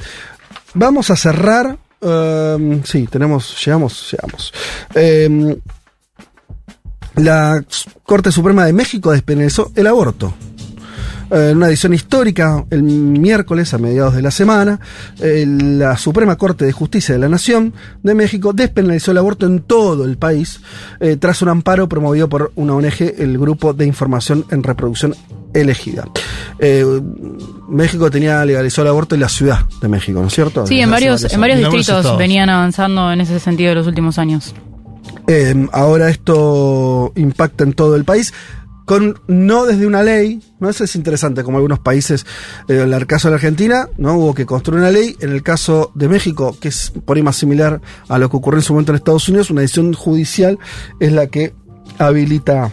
vamos 0.75 1.11
a 1.11 1.17
cerrar. 1.17 1.79
em, 2.03 2.83
sí, 2.85 3.07
tenemos, 3.07 3.57
llegamos, 3.65 4.11
llegamos. 4.11 4.53
Em, 4.95 5.57
la 7.17 7.63
Corte 8.03 8.33
Suprema 8.33 8.65
de 8.67 8.73
México 8.73 9.13
despenalizó 9.13 9.71
el 9.77 9.87
aborto. 9.87 10.35
Eh, 11.35 11.51
En 11.51 11.57
una 11.57 11.67
edición 11.67 11.93
histórica, 11.93 12.65
el 12.71 12.83
miércoles 12.85 13.75
a 13.75 13.79
mediados 13.79 14.15
de 14.15 14.23
la 14.23 14.31
semana, 14.31 14.79
eh, 15.21 15.45
la 15.47 15.97
Suprema 15.97 16.37
Corte 16.37 16.65
de 16.65 16.73
Justicia 16.73 17.15
de 17.15 17.19
la 17.19 17.29
Nación 17.29 17.75
de 18.03 18.15
México 18.15 18.53
despenalizó 18.53 19.11
el 19.11 19.19
aborto 19.19 19.47
en 19.47 19.61
todo 19.61 20.05
el 20.05 20.17
país 20.17 20.61
eh, 21.01 21.17
tras 21.17 21.43
un 21.43 21.49
amparo 21.49 21.89
promovido 21.89 22.29
por 22.29 22.53
una 22.55 22.75
ONG, 22.75 23.15
el 23.19 23.37
Grupo 23.37 23.73
de 23.73 23.85
Información 23.85 24.45
en 24.51 24.63
Reproducción 24.63 25.15
Elegida. 25.53 26.05
Eh, 26.61 26.85
México 27.69 28.11
tenía 28.11 28.45
legalizado 28.45 28.87
el 28.87 28.91
aborto 28.91 29.17
en 29.17 29.23
la 29.23 29.29
Ciudad 29.29 29.61
de 29.81 29.89
México, 29.89 30.21
¿no 30.21 30.29
es 30.29 30.35
cierto? 30.35 30.67
Sí, 30.67 30.81
en 30.81 30.91
varios, 30.91 31.33
en 31.33 31.41
varios 31.41 31.59
distritos 31.59 32.17
venían 32.17 32.49
avanzando 32.49 33.11
en 33.11 33.21
ese 33.21 33.41
sentido 33.41 33.73
en 33.73 33.79
los 33.79 33.87
últimos 33.89 34.19
años. 34.19 34.55
Eh, 35.27 35.67
ahora 35.73 36.11
esto 36.11 37.13
impacta 37.17 37.65
en 37.65 37.73
todo 37.73 37.97
el 37.97 38.05
país. 38.05 38.33
Con, 38.85 39.19
no 39.29 39.65
desde 39.65 39.87
una 39.87 40.03
ley, 40.03 40.43
¿no? 40.61 40.69
Eso 40.69 40.85
es 40.85 40.95
interesante, 40.95 41.43
como 41.43 41.57
algunos 41.57 41.79
países, 41.79 42.27
eh, 42.69 42.83
en 42.83 42.93
el 42.93 43.07
caso 43.07 43.29
de 43.29 43.33
la 43.33 43.37
Argentina, 43.37 43.89
¿no? 43.97 44.15
Hubo 44.19 44.35
que 44.35 44.45
construir 44.45 44.81
una 44.81 44.91
ley. 44.91 45.17
En 45.21 45.31
el 45.33 45.43
caso 45.43 45.91
de 45.95 46.09
México, 46.09 46.55
que 46.61 46.69
es 46.69 46.93
por 47.05 47.17
ahí 47.17 47.23
más 47.23 47.37
similar 47.37 47.81
a 48.09 48.19
lo 48.19 48.29
que 48.29 48.37
ocurrió 48.37 48.59
en 48.59 48.63
su 48.65 48.75
momento 48.75 48.93
en 48.93 48.97
Estados 48.97 49.27
Unidos, 49.29 49.51
una 49.51 49.63
decisión 49.63 49.95
judicial 49.95 50.59
es 51.01 51.13
la 51.13 51.29
que 51.29 51.55
habilita. 51.99 52.73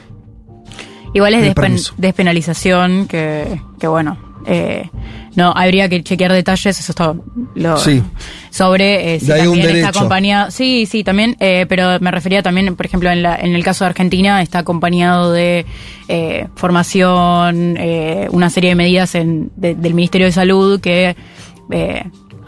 Igual 1.13 1.33
es 1.35 1.43
despen- 1.43 1.53
permiso. 1.55 1.93
despenalización 1.97 3.07
que, 3.07 3.61
que 3.79 3.87
bueno, 3.87 4.17
eh, 4.45 4.89
no, 5.35 5.51
habría 5.55 5.87
que 5.89 6.03
chequear 6.03 6.33
detalles, 6.33 6.79
eso 6.79 6.91
es 6.91 6.95
todo. 6.95 7.23
Lo, 7.55 7.77
Sí. 7.77 8.01
Sobre 8.49 9.15
eh, 9.15 9.19
si 9.19 9.27
también 9.27 9.53
está 9.53 9.67
derecho. 9.67 9.87
acompañado. 9.99 10.51
Sí, 10.51 10.85
sí, 10.85 11.03
también, 11.03 11.37
eh, 11.39 11.65
pero 11.69 11.99
me 12.01 12.11
refería 12.11 12.43
también, 12.43 12.75
por 12.75 12.85
ejemplo, 12.85 13.09
en, 13.09 13.23
la, 13.23 13.35
en 13.37 13.55
el 13.55 13.63
caso 13.63 13.83
de 13.85 13.89
Argentina, 13.89 14.41
está 14.41 14.59
acompañado 14.59 15.31
de 15.31 15.65
eh, 16.09 16.47
formación, 16.55 17.77
eh, 17.77 18.27
una 18.31 18.49
serie 18.49 18.71
de 18.71 18.75
medidas 18.75 19.15
en, 19.15 19.51
de- 19.55 19.75
del 19.75 19.93
Ministerio 19.93 20.27
de 20.27 20.33
Salud 20.33 20.79
que. 20.81 21.15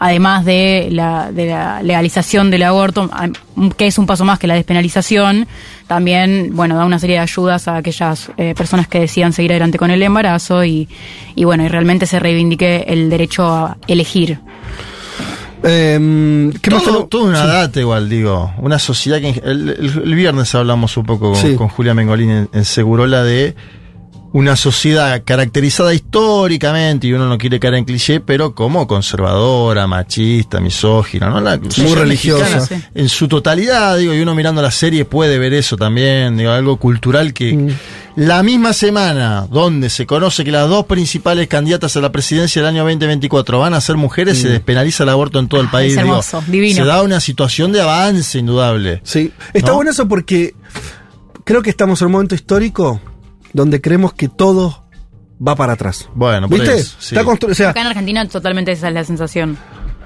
Eh, 0.04 0.10
además 0.10 0.44
de 0.44 0.88
la, 0.90 1.32
de 1.32 1.46
la 1.46 1.82
legalización 1.82 2.50
del 2.50 2.62
aborto, 2.64 3.10
que 3.76 3.86
es 3.86 3.98
un 3.98 4.06
paso 4.06 4.24
más 4.24 4.38
que 4.38 4.46
la 4.46 4.54
despenalización, 4.54 5.46
también, 5.86 6.50
bueno, 6.54 6.76
da 6.76 6.84
una 6.84 6.98
serie 6.98 7.16
de 7.16 7.22
ayudas 7.22 7.68
a 7.68 7.76
aquellas 7.76 8.30
eh, 8.36 8.54
personas 8.56 8.88
que 8.88 9.00
decidan 9.00 9.32
seguir 9.32 9.52
adelante 9.52 9.78
con 9.78 9.90
el 9.90 10.02
embarazo 10.02 10.64
y, 10.64 10.88
y 11.34 11.44
bueno, 11.44 11.64
y 11.64 11.68
realmente 11.68 12.06
se 12.06 12.18
reivindique 12.20 12.84
el 12.88 13.10
derecho 13.10 13.46
a 13.48 13.76
elegir. 13.86 14.38
Em, 15.62 16.52
¿Qué 16.52 16.70
más 16.70 16.82
todo, 16.84 17.06
todo 17.06 17.24
una 17.24 17.40
Sí. 17.42 17.46
data 17.48 17.80
igual, 17.80 18.08
digo. 18.08 18.52
Una 18.58 18.78
sociedad 18.78 19.18
que... 19.20 19.40
El, 19.44 19.70
el- 19.70 20.02
el 20.04 20.14
viernes 20.14 20.54
hablamos 20.54 20.96
un 20.98 21.04
poco 21.06 21.32
con, 21.32 21.40
Sí. 21.40 21.54
con 21.56 21.68
Julia 21.68 21.94
Mengolín 21.94 22.30
en, 22.30 22.48
en 22.52 22.64
Segurola 22.66 23.22
de 23.22 23.54
una 24.36 24.56
sociedad 24.56 25.22
caracterizada 25.24 25.94
históricamente, 25.94 27.06
y 27.06 27.12
uno 27.12 27.28
no 27.28 27.38
quiere 27.38 27.60
caer 27.60 27.74
en 27.74 27.84
cliché, 27.84 28.18
pero 28.18 28.52
como 28.52 28.88
conservadora, 28.88 29.86
machista, 29.86 30.58
misógina, 30.58 31.30
¿no? 31.30 31.40
La 31.40 31.54
sociedad 31.62 31.94
religiosa. 31.94 32.44
mexicana 32.56 32.90
En 32.96 33.08
su 33.08 33.28
totalidad, 33.28 33.96
digo, 33.96 34.12
y 34.12 34.18
uno 34.20 34.34
mirando 34.34 34.60
la 34.60 34.72
serie 34.72 35.04
puede 35.04 35.38
ver 35.38 35.54
eso 35.54 35.76
también, 35.76 36.36
digo, 36.36 36.50
algo 36.50 36.76
cultural 36.78 37.32
que... 37.32 37.52
Mm. 37.54 37.68
La 38.16 38.42
misma 38.44 38.72
semana 38.72 39.46
donde 39.50 39.88
se 39.90 40.04
conoce 40.06 40.44
que 40.44 40.50
las 40.52 40.68
dos 40.68 40.86
principales 40.86 41.46
candidatas 41.48 41.96
a 41.96 42.00
la 42.00 42.10
presidencia 42.12 42.60
del 42.62 42.68
año 42.70 42.82
2024 42.82 43.58
van 43.60 43.74
a 43.74 43.80
ser 43.80 43.96
mujeres, 43.96 44.38
Mm. 44.38 44.42
se 44.42 44.48
despenaliza 44.48 45.04
el 45.04 45.10
aborto 45.10 45.38
en 45.38 45.46
todo 45.48 45.60
el 45.60 45.68
Ah, 45.68 45.72
país. 45.72 45.96
es 45.96 46.02
digo. 46.02 46.20
divino. 46.48 46.76
Se 46.76 46.84
da 46.84 47.02
una 47.02 47.20
situación 47.20 47.70
de 47.70 47.82
avance 47.82 48.36
indudable. 48.38 49.00
Sí, 49.04 49.32
está 49.52 49.70
¿No? 49.70 49.76
bueno 49.76 49.92
eso 49.92 50.06
porque 50.08 50.54
creo 51.44 51.62
que 51.62 51.70
estamos 51.70 52.00
en 52.02 52.06
un 52.06 52.12
momento 52.12 52.34
histórico 52.34 53.00
donde 53.54 53.80
creemos 53.80 54.12
que 54.12 54.28
todo 54.28 54.84
va 55.46 55.56
para 55.56 55.72
atrás. 55.72 56.08
Bueno, 56.14 56.48
por 56.48 56.58
¿Viste? 56.60 56.76
eso, 56.76 56.96
sí. 56.98 57.14
Está 57.16 57.26
constru- 57.28 57.50
o 57.50 57.54
sea, 57.54 57.70
Acá 57.70 57.80
en 57.80 57.86
Argentina 57.86 58.28
totalmente 58.28 58.72
esa 58.72 58.88
es 58.88 58.94
la 58.94 59.04
sensación. 59.04 59.56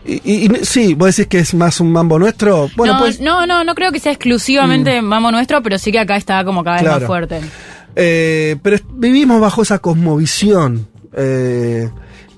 y, 0.06 0.14
y- 0.24 0.46
y- 0.46 0.64
sí, 0.64 0.94
vos 0.94 1.14
decís 1.16 1.28
que 1.28 1.38
es 1.40 1.52
más 1.54 1.80
un 1.80 1.90
mambo 1.92 2.18
nuestro. 2.18 2.68
Bueno, 2.76 2.94
no, 2.94 3.00
pues. 3.00 3.20
no, 3.20 3.46
no, 3.46 3.64
no 3.64 3.74
creo 3.74 3.90
que 3.90 3.98
sea 3.98 4.12
exclusivamente 4.12 5.02
mamo 5.02 5.30
nuestro, 5.32 5.62
pero 5.62 5.76
sí 5.78 5.90
que 5.90 5.98
acá 5.98 6.16
está 6.16 6.44
como 6.44 6.62
cada 6.62 6.76
vez 6.76 6.82
Claro. 6.84 7.00
más 7.00 7.06
fuerte. 7.06 7.40
eh, 7.96 8.56
pero 8.62 8.78
vivimos 8.92 9.40
bajo 9.40 9.62
esa 9.62 9.78
cosmovisión. 9.80 10.86
eh, 11.14 11.90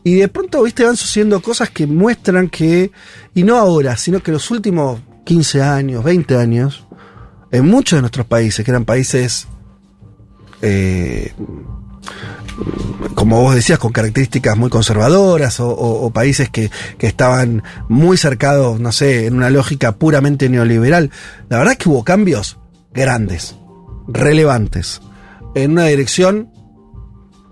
y 0.02 0.14
de 0.14 0.28
pronto, 0.28 0.62
viste, 0.62 0.82
van 0.84 0.96
sucediendo 0.96 1.42
cosas 1.42 1.68
que 1.68 1.86
muestran 1.86 2.48
que, 2.48 2.90
y 3.34 3.42
no 3.42 3.56
ahora, 3.58 3.96
sino 3.98 4.20
que 4.22 4.32
los 4.32 4.50
últimos 4.50 4.98
15 5.26 5.60
años, 5.62 6.02
20 6.02 6.36
años, 6.38 6.86
en 7.52 7.66
muchos 7.66 7.98
de 7.98 8.00
nuestros 8.00 8.24
países, 8.26 8.64
que 8.64 8.70
eran 8.70 8.86
países, 8.86 9.46
eh, 10.62 11.32
como 13.14 13.42
vos 13.42 13.54
decías, 13.54 13.78
con 13.78 13.92
características 13.92 14.56
muy 14.56 14.70
conservadoras 14.70 15.60
o, 15.60 16.10
países 16.12 16.50
que, 16.50 16.70
que 16.98 17.06
estaban 17.06 17.62
muy 17.88 18.16
cercados, 18.16 18.80
no 18.80 18.92
sé, 18.92 19.26
en 19.26 19.34
una 19.34 19.50
lógica 19.50 19.92
puramente 19.92 20.48
neoliberal. 20.48 21.10
La 21.48 21.58
verdad 21.58 21.72
es 21.72 21.78
que 21.78 21.88
hubo 21.88 22.04
cambios 22.04 22.58
grandes, 22.92 23.56
relevantes, 24.08 25.00
en 25.54 25.72
una 25.72 25.86
dirección 25.86 26.50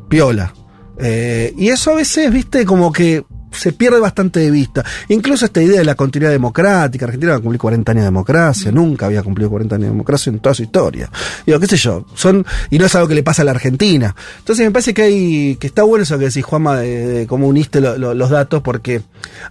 piola. 0.08 0.54
Eh, 0.98 1.54
y 1.56 1.68
eso 1.68 1.92
a 1.92 1.96
veces, 1.96 2.32
viste, 2.32 2.64
como 2.64 2.92
que 2.92 3.24
se 3.50 3.72
pierde 3.72 3.98
bastante 4.00 4.40
de 4.40 4.50
vista. 4.50 4.84
Incluso 5.08 5.44
esta 5.46 5.62
idea 5.62 5.78
de 5.78 5.84
la 5.84 5.94
continuidad 5.94 6.32
democrática. 6.32 7.06
Argentina 7.06 7.32
va 7.32 7.38
a 7.38 7.40
cumplir 7.40 7.58
40 7.60 7.92
años 7.92 8.02
de 8.02 8.06
democracia. 8.06 8.70
Nunca 8.72 9.06
había 9.06 9.22
cumplido 9.22 9.50
40 9.50 9.74
años 9.76 9.84
de 9.86 9.90
democracia 9.90 10.30
en 10.30 10.38
toda 10.40 10.54
su 10.54 10.62
historia. 10.62 11.10
Digo, 11.46 11.58
qué 11.60 11.66
sé 11.66 11.76
yo. 11.76 12.04
Son, 12.14 12.44
y 12.70 12.78
no 12.78 12.86
es 12.86 12.94
algo 12.94 13.08
que 13.08 13.14
le 13.14 13.22
pasa 13.22 13.42
a 13.42 13.44
la 13.44 13.52
Argentina. 13.52 14.14
Entonces 14.38 14.64
me 14.66 14.70
parece 14.72 14.92
que 14.94 15.02
hay, 15.02 15.56
que 15.56 15.66
está 15.66 15.82
bueno 15.82 16.02
eso 16.02 16.18
que 16.18 16.26
decís, 16.26 16.44
Juanma, 16.44 16.78
de, 16.80 17.06
de 17.06 17.26
cómo 17.26 17.46
uniste 17.48 17.80
lo- 17.80 17.96
lo- 17.98 18.14
los 18.14 18.30
datos, 18.30 18.62
porque 18.62 19.02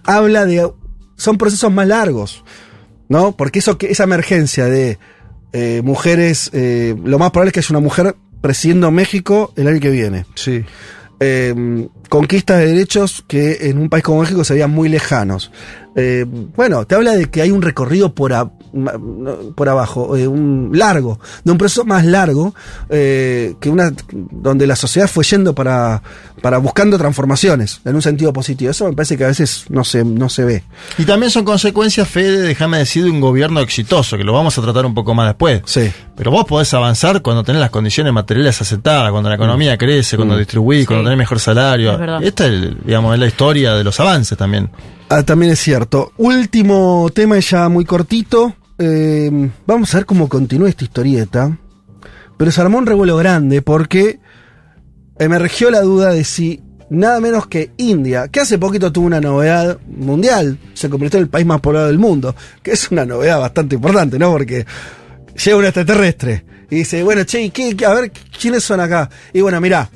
habla 0.04 0.44
de, 0.46 0.70
son 1.16 1.38
procesos 1.38 1.72
más 1.72 1.86
largos. 1.88 2.44
¿No? 3.10 3.34
Porque 3.36 3.60
eso 3.60 3.78
que, 3.78 3.90
esa 3.90 4.04
emergencia 4.04 4.66
de 4.66 4.98
eh, 5.54 5.80
mujeres, 5.82 6.50
eh, 6.52 6.94
lo 7.04 7.18
más 7.18 7.30
probable 7.30 7.48
es 7.48 7.52
que 7.54 7.60
haya 7.60 7.68
una 7.70 7.80
mujer 7.80 8.14
presidiendo 8.42 8.90
México 8.90 9.50
el 9.56 9.66
año 9.66 9.80
que 9.80 9.90
viene 9.90 10.26
Sí. 10.34 10.62
Eh, 11.20 11.88
conquistas 12.08 12.58
de 12.58 12.66
derechos 12.66 13.24
que 13.26 13.68
en 13.68 13.78
un 13.78 13.88
país 13.88 14.04
como 14.04 14.20
México 14.20 14.44
se 14.44 14.54
veían 14.54 14.70
muy 14.70 14.88
lejanos. 14.88 15.50
Eh, 15.96 16.24
bueno, 16.56 16.86
te 16.86 16.94
habla 16.94 17.12
de 17.16 17.26
que 17.26 17.42
hay 17.42 17.50
un 17.50 17.62
recorrido 17.62 18.14
por, 18.14 18.32
a- 18.32 18.50
por 19.54 19.68
abajo, 19.68 20.16
eh, 20.16 20.26
un 20.26 20.70
largo, 20.74 21.18
de 21.44 21.52
un 21.52 21.58
proceso 21.58 21.84
más 21.84 22.04
largo, 22.04 22.54
eh, 22.88 23.54
que 23.60 23.70
una 23.70 23.92
donde 24.12 24.66
la 24.66 24.76
sociedad 24.76 25.08
fue 25.08 25.24
yendo 25.24 25.54
para, 25.54 26.02
para 26.40 26.58
buscando 26.58 26.98
transformaciones 26.98 27.80
en 27.84 27.94
un 27.94 28.02
sentido 28.02 28.32
positivo. 28.32 28.70
Eso 28.70 28.86
me 28.86 28.92
parece 28.92 29.16
que 29.16 29.24
a 29.24 29.28
veces 29.28 29.64
no 29.68 29.84
se, 29.84 30.04
no 30.04 30.28
se 30.28 30.44
ve. 30.44 30.64
Y 30.98 31.04
también 31.04 31.30
son 31.30 31.44
consecuencias, 31.44 32.08
Fede, 32.08 32.42
déjame 32.42 32.78
decir, 32.78 33.04
de 33.04 33.10
un 33.10 33.20
gobierno 33.20 33.60
exitoso, 33.60 34.16
que 34.16 34.24
lo 34.24 34.32
vamos 34.32 34.56
a 34.58 34.62
tratar 34.62 34.86
un 34.86 34.94
poco 34.94 35.14
más 35.14 35.28
después. 35.28 35.62
Sí. 35.64 35.90
Pero 36.16 36.30
vos 36.30 36.44
podés 36.44 36.72
avanzar 36.74 37.22
cuando 37.22 37.44
tenés 37.44 37.60
las 37.60 37.70
condiciones 37.70 38.12
materiales 38.12 38.60
aceptadas, 38.60 39.10
cuando 39.10 39.28
la 39.28 39.36
economía 39.36 39.78
crece, 39.78 40.16
cuando 40.16 40.36
distribuís, 40.36 40.86
cuando 40.86 41.04
tenés 41.04 41.18
mejor 41.18 41.40
salario. 41.40 42.18
Es. 42.18 42.28
Esta 42.28 42.46
es, 42.46 42.84
digamos, 42.84 43.14
es 43.14 43.20
la 43.20 43.26
historia 43.26 43.74
de 43.74 43.84
los 43.84 43.98
avances 44.00 44.36
también. 44.36 44.70
Ah, 45.08 45.22
también 45.22 45.52
es 45.52 45.60
cierto. 45.60 46.12
Último 46.18 47.08
tema 47.14 47.38
ya 47.38 47.68
muy 47.68 47.84
cortito. 47.84 48.54
Eh, 48.78 49.50
vamos 49.66 49.92
a 49.94 49.98
ver 49.98 50.06
cómo 50.06 50.28
continúa 50.28 50.68
esta 50.68 50.84
historieta. 50.84 51.56
Pero 52.36 52.50
se 52.52 52.60
armó 52.60 52.78
un 52.78 52.86
revuelo 52.86 53.16
grande 53.16 53.62
porque 53.62 54.20
emergió 55.18 55.70
la 55.70 55.80
duda 55.80 56.10
de 56.12 56.22
si 56.24 56.62
nada 56.90 57.20
menos 57.20 57.48
que 57.48 57.72
India, 57.78 58.28
que 58.28 58.40
hace 58.40 58.58
poquito 58.58 58.92
tuvo 58.92 59.06
una 59.06 59.20
novedad 59.20 59.78
mundial, 59.88 60.58
se 60.74 60.88
convirtió 60.88 61.18
en 61.18 61.24
el 61.24 61.28
país 61.30 61.44
más 61.44 61.60
poblado 61.60 61.88
del 61.88 61.98
mundo, 61.98 62.34
que 62.62 62.70
es 62.72 62.90
una 62.92 63.04
novedad 63.04 63.40
bastante 63.40 63.74
importante, 63.74 64.18
¿no? 64.18 64.30
Porque 64.30 64.64
llega 65.44 65.56
un 65.56 65.64
extraterrestre 65.64 66.44
y 66.70 66.76
dice, 66.76 67.02
bueno, 67.02 67.24
che, 67.24 67.42
¿y 67.42 67.50
qué- 67.50 67.76
qué- 67.76 67.84
a 67.86 67.92
ver, 67.94 68.12
¿quiénes 68.40 68.62
son 68.62 68.78
acá? 68.80 69.10
Y 69.32 69.40
bueno, 69.40 69.60
mirá, 69.60 69.90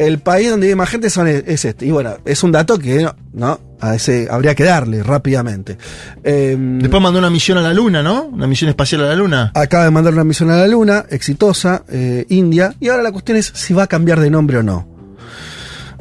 el 0.00 0.18
país 0.18 0.48
donde 0.48 0.66
vive 0.66 0.76
más 0.76 0.88
gente 0.88 1.10
son, 1.10 1.28
es 1.28 1.64
este. 1.64 1.84
Y 1.84 1.90
bueno, 1.90 2.16
es 2.24 2.42
un 2.42 2.52
dato 2.52 2.78
que 2.78 3.02
no, 3.02 3.14
no, 3.34 3.60
a 3.80 3.94
ese 3.94 4.28
habría 4.30 4.54
que 4.54 4.64
darle 4.64 5.02
rápidamente. 5.02 5.76
Eh, 6.24 6.56
Después 6.58 7.02
mandó 7.02 7.18
una 7.18 7.28
misión 7.28 7.58
a 7.58 7.60
la 7.60 7.74
Luna, 7.74 8.02
¿no? 8.02 8.24
Una 8.24 8.46
misión 8.46 8.70
espacial 8.70 9.02
a 9.02 9.08
la 9.08 9.14
Luna. 9.14 9.52
acaba 9.54 9.84
de 9.84 9.90
mandar 9.90 10.14
una 10.14 10.24
misión 10.24 10.50
a 10.50 10.56
la 10.56 10.66
Luna, 10.66 11.04
exitosa, 11.10 11.84
eh, 11.90 12.24
India, 12.30 12.74
y 12.80 12.88
ahora 12.88 13.02
la 13.02 13.12
cuestión 13.12 13.36
es 13.36 13.52
si 13.54 13.74
va 13.74 13.82
a 13.82 13.86
cambiar 13.86 14.20
de 14.20 14.30
nombre 14.30 14.56
o 14.56 14.62
no. 14.62 14.88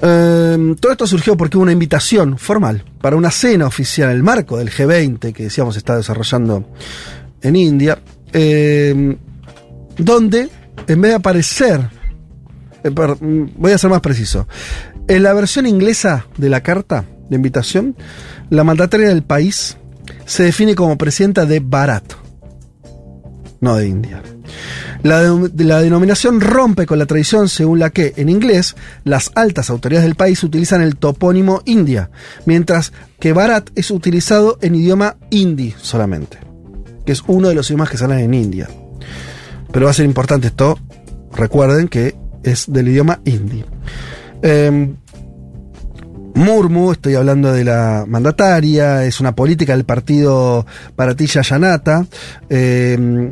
Eh, 0.02 0.76
todo 0.80 0.94
esto 0.94 1.06
surgió 1.06 1.36
porque 1.36 1.58
hubo 1.58 1.64
una 1.64 1.74
invitación 1.74 2.38
formal 2.38 2.86
para 3.02 3.18
una 3.18 3.32
cena 3.32 3.68
oficial 3.68 4.12
en 4.12 4.16
el 4.16 4.24
marco 4.24 4.58
del 4.58 4.72
G20 4.72 5.34
que 5.34 5.44
decíamos 5.44 5.76
está 5.76 5.98
desarrollando 5.98 6.70
en 7.42 7.56
India, 7.58 8.00
eh, 8.32 9.18
donde 9.98 10.48
en 10.88 11.02
vez 11.02 11.12
de 11.12 11.16
aparecer, 11.16 11.99
voy 12.84 13.72
a 13.72 13.78
ser 13.78 13.90
más 13.90 14.02
preciso, 14.02 14.48
en 15.08 15.24
la 15.24 15.34
versión 15.34 15.66
inglesa 15.66 16.28
de 16.38 16.50
la 16.50 16.62
carta 16.62 17.06
de 17.30 17.36
invitación, 17.36 17.96
la 18.50 18.64
mandataria 18.64 19.10
del 19.10 19.24
país 19.24 19.78
se 20.26 20.44
define 20.44 20.76
como 20.76 20.98
presidenta 20.98 21.46
de 21.46 21.60
Bharat, 21.60 22.14
no 23.62 23.76
de 23.76 23.88
India. 23.88 24.22
La 25.02 25.22
denominación 25.82 26.42
rompe 26.42 26.86
con 26.86 27.00
la 27.00 27.06
tradición 27.06 27.48
según 27.48 27.80
la 27.80 27.90
que, 27.90 28.14
en 28.18 28.28
inglés, 28.28 28.76
las 29.06 29.32
altas 29.34 29.70
autoridades 29.70 30.06
del 30.06 30.16
país 30.16 30.44
utilizan 30.44 30.82
el 30.82 30.98
topónimo 30.98 31.62
India, 31.66 32.12
mientras 32.46 32.92
que 33.20 33.32
Bharat 33.32 33.70
es 33.76 33.92
utilizado 33.92 34.58
en 34.62 34.76
idioma 34.76 35.16
hindi 35.30 35.74
solamente, 35.82 36.38
que 37.06 37.14
es 37.14 37.24
uno 37.28 37.48
de 37.48 37.56
los 37.56 37.70
idiomas 37.70 37.90
que 37.90 37.98
salen 37.98 38.20
en 38.20 38.34
India. 38.34 38.70
Pero 39.72 39.86
va 39.86 39.92
a 39.92 39.96
ser 39.96 40.06
importante 40.06 40.48
esto, 40.48 40.78
recuerden 41.34 41.88
que 41.88 42.16
es 42.44 42.72
del 42.72 42.90
idioma 42.90 43.20
hindi. 43.26 43.64
Em, 44.42 44.96
Murmu, 46.36 46.92
estoy 46.94 47.16
hablando 47.16 47.52
de 47.52 47.64
la 47.64 48.06
mandataria, 48.08 49.04
es 49.06 49.20
una 49.20 49.36
política 49.36 49.76
del 49.76 49.86
partido 49.86 50.66
Bharatiya 50.96 51.44
Janata, 51.44 52.06
eh, 52.50 53.32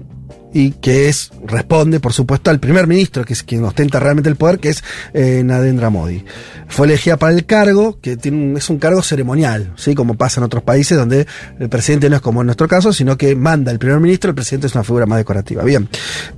y 0.53 0.71
que 0.71 1.07
es, 1.07 1.31
responde, 1.45 1.99
por 1.99 2.13
supuesto, 2.13 2.49
al 2.49 2.59
primer 2.59 2.87
ministro, 2.87 3.23
que 3.23 3.33
es 3.33 3.43
quien 3.43 3.63
ostenta 3.63 3.99
realmente 3.99 4.29
el 4.29 4.35
poder, 4.35 4.59
que 4.59 4.69
es 4.69 4.83
eh, 5.13 5.43
Narendra 5.43 5.89
Modi. 5.89 6.23
Fue 6.67 6.87
elegida 6.87 7.17
para 7.17 7.33
el 7.33 7.45
cargo, 7.45 7.99
que 8.01 8.17
es 8.21 8.69
un 8.69 8.79
cargo 8.79 9.01
ceremonial, 9.01 9.73
¿sí? 9.75 9.93
como 9.93 10.15
pasa 10.15 10.39
en 10.39 10.45
otros 10.45 10.63
países, 10.63 10.97
donde 10.97 11.27
el 11.59 11.69
presidente 11.69 12.09
no 12.09 12.15
es 12.15 12.21
como 12.21 12.41
en 12.41 12.47
nuestro 12.47 12.67
caso, 12.67 12.91
sino 12.91 13.17
que 13.17 13.35
manda 13.35 13.71
el 13.71 13.79
primer 13.79 13.99
ministro, 13.99 14.29
el 14.29 14.35
presidente 14.35 14.67
es 14.67 14.75
una 14.75 14.83
figura 14.83 15.05
más 15.05 15.19
decorativa. 15.19 15.63
Bien. 15.63 15.87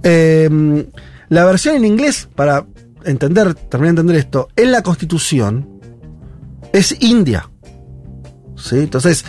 Eh, 0.03 0.85
la 1.29 1.45
versión 1.45 1.75
en 1.75 1.85
inglés, 1.85 2.27
para 2.35 2.65
entender, 3.05 3.53
terminar 3.53 3.95
de 3.95 4.01
entender 4.01 4.15
esto, 4.17 4.49
en 4.55 4.71
la 4.71 4.81
constitución, 4.81 5.67
es 6.73 6.95
India. 7.01 7.49
¿Sí? 8.55 8.77
Entonces, 8.77 9.23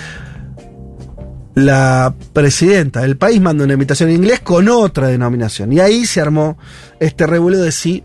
la 1.55 2.15
presidenta 2.33 3.03
del 3.03 3.17
país 3.17 3.41
manda 3.41 3.65
una 3.65 3.75
invitación 3.75 4.09
en 4.11 4.17
inglés 4.17 4.41
con 4.41 4.69
otra 4.69 5.09
denominación. 5.09 5.73
Y 5.73 5.81
ahí 5.81 6.07
se 6.07 6.21
armó 6.21 6.59
este 6.99 7.27
revuelo 7.27 7.59
de 7.59 7.73
si 7.73 8.03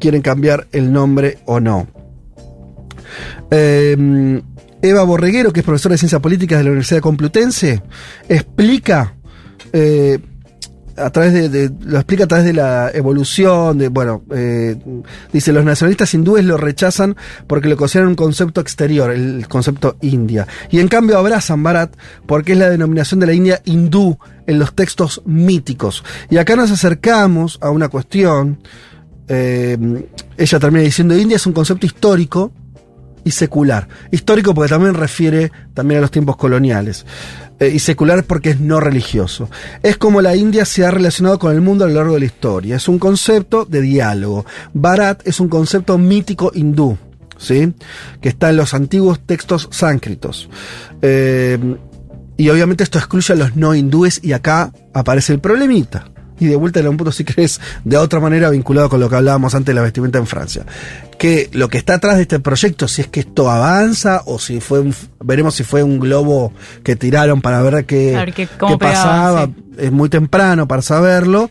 quieren 0.00 0.22
cambiar 0.22 0.66
el 0.72 0.92
nombre 0.92 1.38
o 1.44 1.60
no. 1.60 1.86
Eh, 3.50 4.42
Eva 4.80 5.02
Borreguero, 5.02 5.52
que 5.52 5.60
es 5.60 5.66
profesora 5.66 5.94
de 5.94 5.98
Ciencias 5.98 6.20
Políticas 6.20 6.58
de 6.58 6.64
la 6.64 6.70
Universidad 6.70 7.00
Complutense, 7.00 7.82
explica 8.28 9.14
eh, 9.72 10.18
a 10.98 11.10
través 11.10 11.32
de, 11.32 11.48
de- 11.48 11.70
lo 11.86 11.96
explica 11.98 12.24
a 12.24 12.26
través 12.26 12.44
de 12.46 12.52
la 12.52 12.90
evolución, 12.92 13.78
de, 13.78 13.88
bueno, 13.88 14.22
eh, 14.34 14.76
dice, 15.32 15.52
los 15.52 15.64
nacionalistas 15.64 16.12
hindúes 16.14 16.44
lo 16.44 16.56
rechazan 16.56 17.16
porque 17.46 17.68
lo 17.68 17.76
consideran 17.76 18.08
un 18.10 18.14
concepto 18.14 18.60
exterior, 18.60 19.10
el 19.10 19.46
concepto 19.48 19.96
India. 20.00 20.46
Y 20.70 20.80
en 20.80 20.88
cambio 20.88 21.18
abrazan 21.18 21.62
Bharat 21.62 21.94
porque 22.26 22.52
es 22.52 22.58
la 22.58 22.70
denominación 22.70 23.20
de 23.20 23.26
la 23.26 23.32
India 23.32 23.60
hindú 23.64 24.18
en 24.46 24.58
los 24.58 24.74
textos 24.74 25.22
míticos. 25.24 26.04
Y 26.30 26.38
acá 26.38 26.56
nos 26.56 26.70
acercamos 26.70 27.58
a 27.60 27.70
una 27.70 27.88
cuestión, 27.88 28.58
eh, 29.28 29.76
ella 30.36 30.58
termina 30.58 30.84
diciendo, 30.84 31.16
India 31.16 31.36
es 31.36 31.46
un 31.46 31.52
concepto 31.52 31.84
histórico, 31.86 32.52
secular. 33.30 33.88
Histórico 34.10 34.54
porque 34.54 34.70
también 34.70 34.94
refiere 34.94 35.52
también 35.74 35.98
a 35.98 36.00
los 36.02 36.10
tiempos 36.10 36.36
coloniales. 36.36 37.06
Eh, 37.60 37.72
y 37.74 37.78
secular 37.80 38.24
porque 38.24 38.50
es 38.50 38.60
no 38.60 38.78
religioso. 38.78 39.50
Es 39.82 39.96
como 39.96 40.22
la 40.22 40.36
India 40.36 40.64
se 40.64 40.84
ha 40.84 40.90
relacionado 40.90 41.38
con 41.38 41.52
el 41.52 41.60
mundo 41.60 41.84
a 41.84 41.88
lo 41.88 41.94
largo 41.94 42.14
de 42.14 42.20
la 42.20 42.26
historia. 42.26 42.76
Es 42.76 42.88
un 42.88 42.98
concepto 42.98 43.64
de 43.64 43.80
diálogo. 43.80 44.46
Bharat 44.74 45.26
es 45.26 45.40
un 45.40 45.48
concepto 45.48 45.98
mítico 45.98 46.52
hindú. 46.54 46.96
¿Sí? 47.36 47.72
Que 48.20 48.30
está 48.30 48.50
en 48.50 48.56
los 48.56 48.74
antiguos 48.74 49.20
textos 49.20 49.68
sánscritos. 49.70 50.48
Eh, 51.02 51.58
y 52.36 52.48
obviamente 52.50 52.84
esto 52.84 52.98
excluye 52.98 53.32
a 53.32 53.36
los 53.36 53.56
no 53.56 53.74
hindúes 53.74 54.20
y 54.22 54.32
acá 54.32 54.72
aparece 54.92 55.32
el 55.32 55.40
problemita. 55.40 56.10
Y 56.40 56.46
de 56.46 56.56
vuelta 56.56 56.80
en 56.80 56.88
un 56.88 56.96
punto, 56.96 57.10
si 57.12 57.24
crees, 57.24 57.60
de 57.84 57.96
otra 57.96 58.20
manera 58.20 58.50
vinculado 58.50 58.88
con 58.88 59.00
lo 59.00 59.08
que 59.10 59.16
hablábamos 59.16 59.54
antes 59.54 59.66
de 59.66 59.74
la 59.74 59.82
vestimenta 59.82 60.18
en 60.18 60.26
Francia. 60.26 60.64
Que 61.18 61.48
lo 61.52 61.68
que 61.68 61.78
está 61.78 61.94
atrás 61.94 62.16
de 62.16 62.22
este 62.22 62.38
proyecto, 62.40 62.86
si 62.88 63.00
es 63.02 63.08
que 63.08 63.20
esto 63.20 63.50
avanza 63.50 64.22
o 64.26 64.38
si 64.38 64.60
fue 64.60 64.80
un, 64.80 64.94
veremos 65.20 65.54
si 65.56 65.64
fue 65.64 65.82
un 65.82 65.98
globo 65.98 66.52
que 66.84 66.94
tiraron 66.96 67.40
para 67.40 67.60
ver 67.62 67.84
qué, 67.86 68.12
ver 68.14 68.32
qué- 68.32 68.48
pasaba. 68.78 69.46
sí. 69.46 69.54
Es 69.78 69.92
muy 69.92 70.08
temprano 70.08 70.66
para 70.68 70.82
saberlo. 70.82 71.50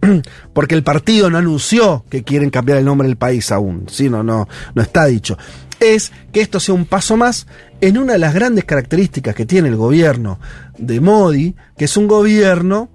Porque 0.52 0.74
el 0.74 0.82
partido 0.82 1.30
no 1.30 1.38
anunció 1.38 2.04
que 2.10 2.22
quieren 2.22 2.50
cambiar 2.50 2.78
el 2.78 2.84
nombre 2.84 3.08
del 3.08 3.16
país 3.16 3.50
aún. 3.52 3.86
Sí, 3.88 4.08
no, 4.08 4.22
no, 4.22 4.48
no 4.74 4.82
está 4.82 5.06
dicho. 5.06 5.36
Es 5.80 6.12
que 6.32 6.40
esto 6.40 6.58
sea 6.60 6.74
un 6.74 6.84
paso 6.86 7.16
más 7.16 7.46
en 7.80 7.98
una 7.98 8.14
de 8.14 8.18
las 8.18 8.34
grandes 8.34 8.64
características 8.64 9.34
que 9.34 9.46
tiene 9.46 9.68
el 9.68 9.76
gobierno 9.76 10.38
de 10.78 11.00
Modi, 11.00 11.54
que 11.76 11.84
es 11.86 11.96
un 11.96 12.06
gobierno 12.08 12.88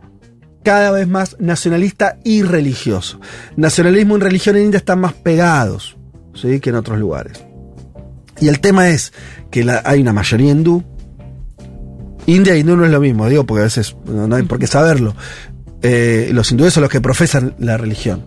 cada 0.63 0.91
vez 0.91 1.07
más 1.07 1.35
nacionalista 1.39 2.17
y 2.23 2.43
religioso. 2.43 3.19
Nacionalismo 3.55 4.17
y 4.17 4.21
religión 4.21 4.55
en 4.57 4.65
India 4.65 4.77
están 4.77 4.99
más 4.99 5.13
pegados 5.13 5.97
¿sí? 6.33 6.59
que 6.59 6.69
en 6.69 6.75
otros 6.75 6.99
lugares. 6.99 7.43
Y 8.39 8.47
el 8.47 8.59
tema 8.59 8.89
es 8.89 9.13
que 9.51 9.63
la- 9.63 9.81
hay 9.85 10.01
una 10.01 10.13
mayoría 10.13 10.51
hindú. 10.51 10.83
India 12.27 12.53
e 12.53 12.59
hindú 12.59 12.75
no 12.75 12.85
es 12.85 12.91
lo 12.91 12.99
mismo, 12.99 13.27
digo, 13.27 13.45
porque 13.45 13.61
a 13.61 13.65
veces 13.65 13.95
no, 14.05 14.33
hay 14.35 14.43
por 14.43 14.59
qué 14.59 14.67
saberlo. 14.67 15.15
Eh, 15.81 16.29
los 16.33 16.51
hindúes 16.51 16.73
son 16.73 16.81
los 16.81 16.89
que 16.91 17.01
profesan 17.01 17.55
la 17.59 17.77
religión. 17.77 18.25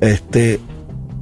Este, 0.00 0.60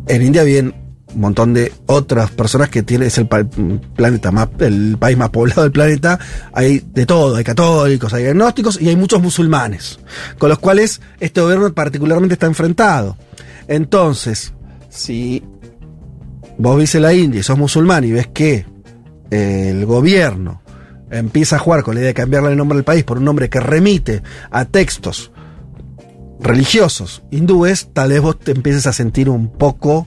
en 0.08 0.22
India 0.22 0.42
viven 0.42 0.74
un 1.18 1.22
montón 1.22 1.52
de 1.52 1.72
otras 1.86 2.30
personas 2.30 2.68
que 2.68 2.84
tiene, 2.84 3.06
es 3.06 3.18
el 3.18 3.26
planeta 3.26 4.30
más, 4.30 4.50
el 4.60 4.96
país 4.98 5.18
más 5.18 5.30
poblado 5.30 5.62
del 5.62 5.72
planeta. 5.72 6.16
Hay 6.52 6.78
de 6.94 7.06
todo, 7.06 7.34
hay 7.34 7.42
católicos, 7.42 8.14
hay 8.14 8.26
agnósticos 8.26 8.80
y 8.80 8.88
hay 8.88 8.94
muchos 8.94 9.20
musulmanes, 9.20 9.98
con 10.38 10.48
los 10.48 10.60
cuales 10.60 11.00
este 11.18 11.40
gobierno 11.40 11.74
particularmente 11.74 12.34
está 12.34 12.46
enfrentado. 12.46 13.16
Entonces, 13.66 14.52
si 14.90 15.42
vos 16.56 16.94
en 16.94 17.02
la 17.02 17.12
India 17.12 17.40
y 17.40 17.42
sos 17.42 17.58
musulmán 17.58 18.04
y 18.04 18.12
ves 18.12 18.28
que 18.28 18.64
eh, 19.32 19.70
el 19.70 19.86
gobierno 19.86 20.62
empieza 21.10 21.56
a 21.56 21.58
jugar 21.58 21.82
con 21.82 21.96
la 21.96 22.00
idea 22.00 22.08
de 22.10 22.14
cambiarle 22.14 22.50
el 22.50 22.56
nombre 22.56 22.76
del 22.76 22.84
país 22.84 23.02
por 23.02 23.18
un 23.18 23.24
nombre 23.24 23.50
que 23.50 23.58
remite 23.58 24.22
a 24.52 24.66
textos 24.66 25.32
religiosos 26.38 27.24
hindúes, 27.32 27.88
tal 27.92 28.10
vez 28.10 28.20
vos 28.20 28.38
te 28.38 28.52
empieces 28.52 28.86
a 28.86 28.92
sentir 28.92 29.28
un 29.28 29.50
poco 29.50 30.06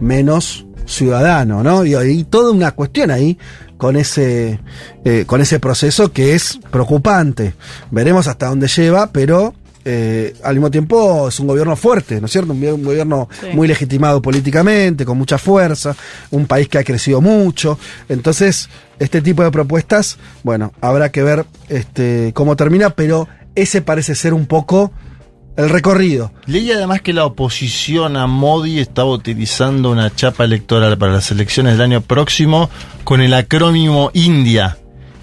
menos 0.00 0.66
ciudadano, 0.86 1.62
¿no? 1.62 1.84
Y 1.84 1.94
hay 1.94 2.24
toda 2.24 2.50
una 2.52 2.70
cuestión 2.72 3.10
ahí 3.10 3.38
con 3.76 3.96
ese, 3.96 4.58
eh, 5.04 5.24
con 5.26 5.40
ese 5.40 5.60
proceso 5.60 6.12
que 6.12 6.34
es 6.34 6.58
preocupante. 6.70 7.54
Veremos 7.90 8.26
hasta 8.26 8.46
dónde 8.46 8.68
lleva, 8.68 9.10
pero 9.12 9.54
eh, 9.84 10.34
al 10.42 10.54
mismo 10.56 10.70
tiempo 10.70 11.28
es 11.28 11.38
un 11.40 11.46
gobierno 11.46 11.76
fuerte, 11.76 12.20
¿no 12.20 12.26
es 12.26 12.32
cierto? 12.32 12.52
Un, 12.52 12.64
un 12.66 12.82
gobierno 12.84 13.28
Sí. 13.40 13.46
muy 13.54 13.68
legitimado 13.68 14.20
políticamente, 14.20 15.04
con 15.04 15.16
mucha 15.18 15.38
fuerza, 15.38 15.94
un 16.30 16.46
país 16.46 16.68
que 16.68 16.78
ha 16.78 16.84
crecido 16.84 17.20
mucho. 17.20 17.78
Entonces, 18.08 18.68
este 18.98 19.20
tipo 19.22 19.42
de 19.44 19.50
propuestas, 19.50 20.18
bueno, 20.42 20.72
habrá 20.80 21.10
que 21.12 21.22
ver 21.22 21.44
este, 21.68 22.32
cómo 22.34 22.56
termina, 22.56 22.90
pero 22.90 23.28
ese 23.54 23.80
parece 23.82 24.14
ser 24.14 24.34
un 24.34 24.46
poco 24.46 24.90
el 25.58 25.68
recorrido. 25.70 26.32
Leí 26.46 26.70
además 26.72 27.02
que 27.02 27.12
la 27.12 27.24
oposición 27.26 28.16
a 28.16 28.26
Modi 28.26 28.78
estaba 28.78 29.10
utilizando 29.10 29.90
una 29.90 30.14
chapa 30.14 30.44
electoral 30.44 30.96
para 30.96 31.12
las 31.12 31.30
elecciones 31.30 31.74
del 31.74 31.82
año 31.82 32.00
próximo 32.00 32.70
con 33.04 33.20
el 33.20 33.34
acrónimo 33.34 34.10
India. 34.14 34.78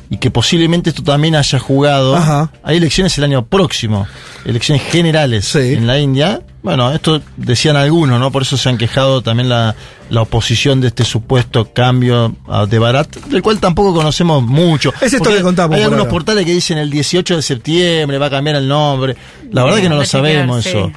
Y 0.09 0.17
que 0.17 0.29
posiblemente 0.29 0.91
esto 0.91 1.01
también 1.03 1.35
haya 1.35 1.57
jugado. 1.57 2.15
Ajá. 2.15 2.51
Hay 2.63 2.77
elecciones 2.77 3.17
el 3.17 3.23
año 3.23 3.45
próximo, 3.47 4.07
elecciones 4.45 4.83
generales 4.83 5.45
Sí. 5.45 5.73
en 5.73 5.87
la 5.87 5.99
India. 5.99 6.41
Bueno, 6.65 6.91
esto 6.91 7.21
decían 7.37 7.75
algunos, 7.77 8.19
¿no? 8.19 8.31
Por 8.31 8.41
eso 8.41 8.57
se 8.57 8.67
han 8.69 8.77
quejado 8.77 9.21
también 9.21 9.47
la, 9.49 9.75
la 10.09 10.21
oposición 10.21 10.81
de 10.81 10.87
este 10.87 11.05
supuesto 11.05 11.71
cambio 11.73 12.35
de 12.69 12.79
Barat, 12.79 13.15
del 13.27 13.41
cual 13.41 13.59
tampoco 13.59 13.93
conocemos 13.93 14.43
mucho. 14.43 14.91
Es 15.01 15.13
esto 15.13 15.29
que 15.29 15.41
contamos 15.41 15.77
Hay 15.77 15.83
algunos 15.83 16.01
ahora. 16.05 16.11
portales 16.11 16.45
que 16.45 16.51
dicen 16.53 16.77
el 16.77 16.89
18 16.89 17.35
de 17.37 17.41
septiembre 17.41 18.17
va 18.17 18.25
a 18.25 18.29
cambiar 18.29 18.55
el 18.57 18.67
nombre. 18.67 19.15
La 19.51 19.63
verdad 19.63 19.77
que 19.79 19.89
no 19.89 19.95
lo 19.95 20.05
sabemos 20.05 20.63
sí. 20.63 20.69
eso. 20.69 20.91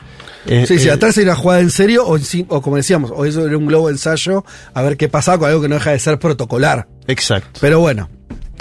Eh, 0.46 0.64
Sí, 0.66 0.78
sí, 0.78 0.88
eh, 0.88 0.92
atrás 0.92 1.18
hay 1.18 1.24
una 1.24 1.34
jugada 1.36 1.60
en 1.60 1.70
serio 1.70 2.06
o, 2.06 2.18
sí- 2.18 2.46
o 2.48 2.62
como 2.62 2.76
decíamos, 2.76 3.12
o 3.14 3.26
eso 3.26 3.46
era 3.46 3.58
un 3.58 3.66
globo 3.66 3.88
de 3.88 3.92
ensayo 3.94 4.44
a 4.72 4.80
ver 4.82 4.96
qué 4.96 5.08
pasaba 5.08 5.38
con 5.38 5.48
algo 5.50 5.60
que 5.60 5.68
no 5.68 5.74
deja 5.74 5.90
de 5.90 5.98
ser 5.98 6.18
protocolar. 6.18 6.88
Exacto. 7.06 7.58
Pero 7.60 7.80
bueno, 7.80 8.08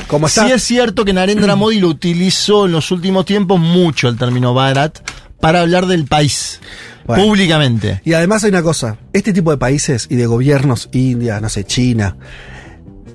como 0.07 0.27
está... 0.27 0.45
Sí 0.45 0.51
es 0.51 0.63
cierto 0.63 1.05
que 1.05 1.13
Narendra 1.13 1.55
Modi 1.55 1.79
lo 1.79 1.87
utilizó 1.87 2.65
en 2.65 2.73
los 2.73 2.91
últimos 2.91 3.25
tiempos 3.25 3.59
mucho 3.61 4.09
el 4.09 4.17
término 4.17 4.53
Bharat 4.53 4.99
para 5.39 5.61
hablar 5.61 5.85
del 5.85 6.05
país 6.05 6.59
Bueno. 7.07 7.23
públicamente. 7.23 8.01
Y 8.05 8.13
además 8.13 8.43
hay 8.43 8.49
una 8.51 8.61
cosa, 8.61 8.97
este 9.13 9.33
tipo 9.33 9.49
de 9.51 9.57
países 9.57 10.07
y 10.09 10.15
de 10.15 10.25
gobiernos, 10.27 10.89
India, 10.91 11.39
no 11.39 11.49
sé, 11.49 11.63
China, 11.63 12.17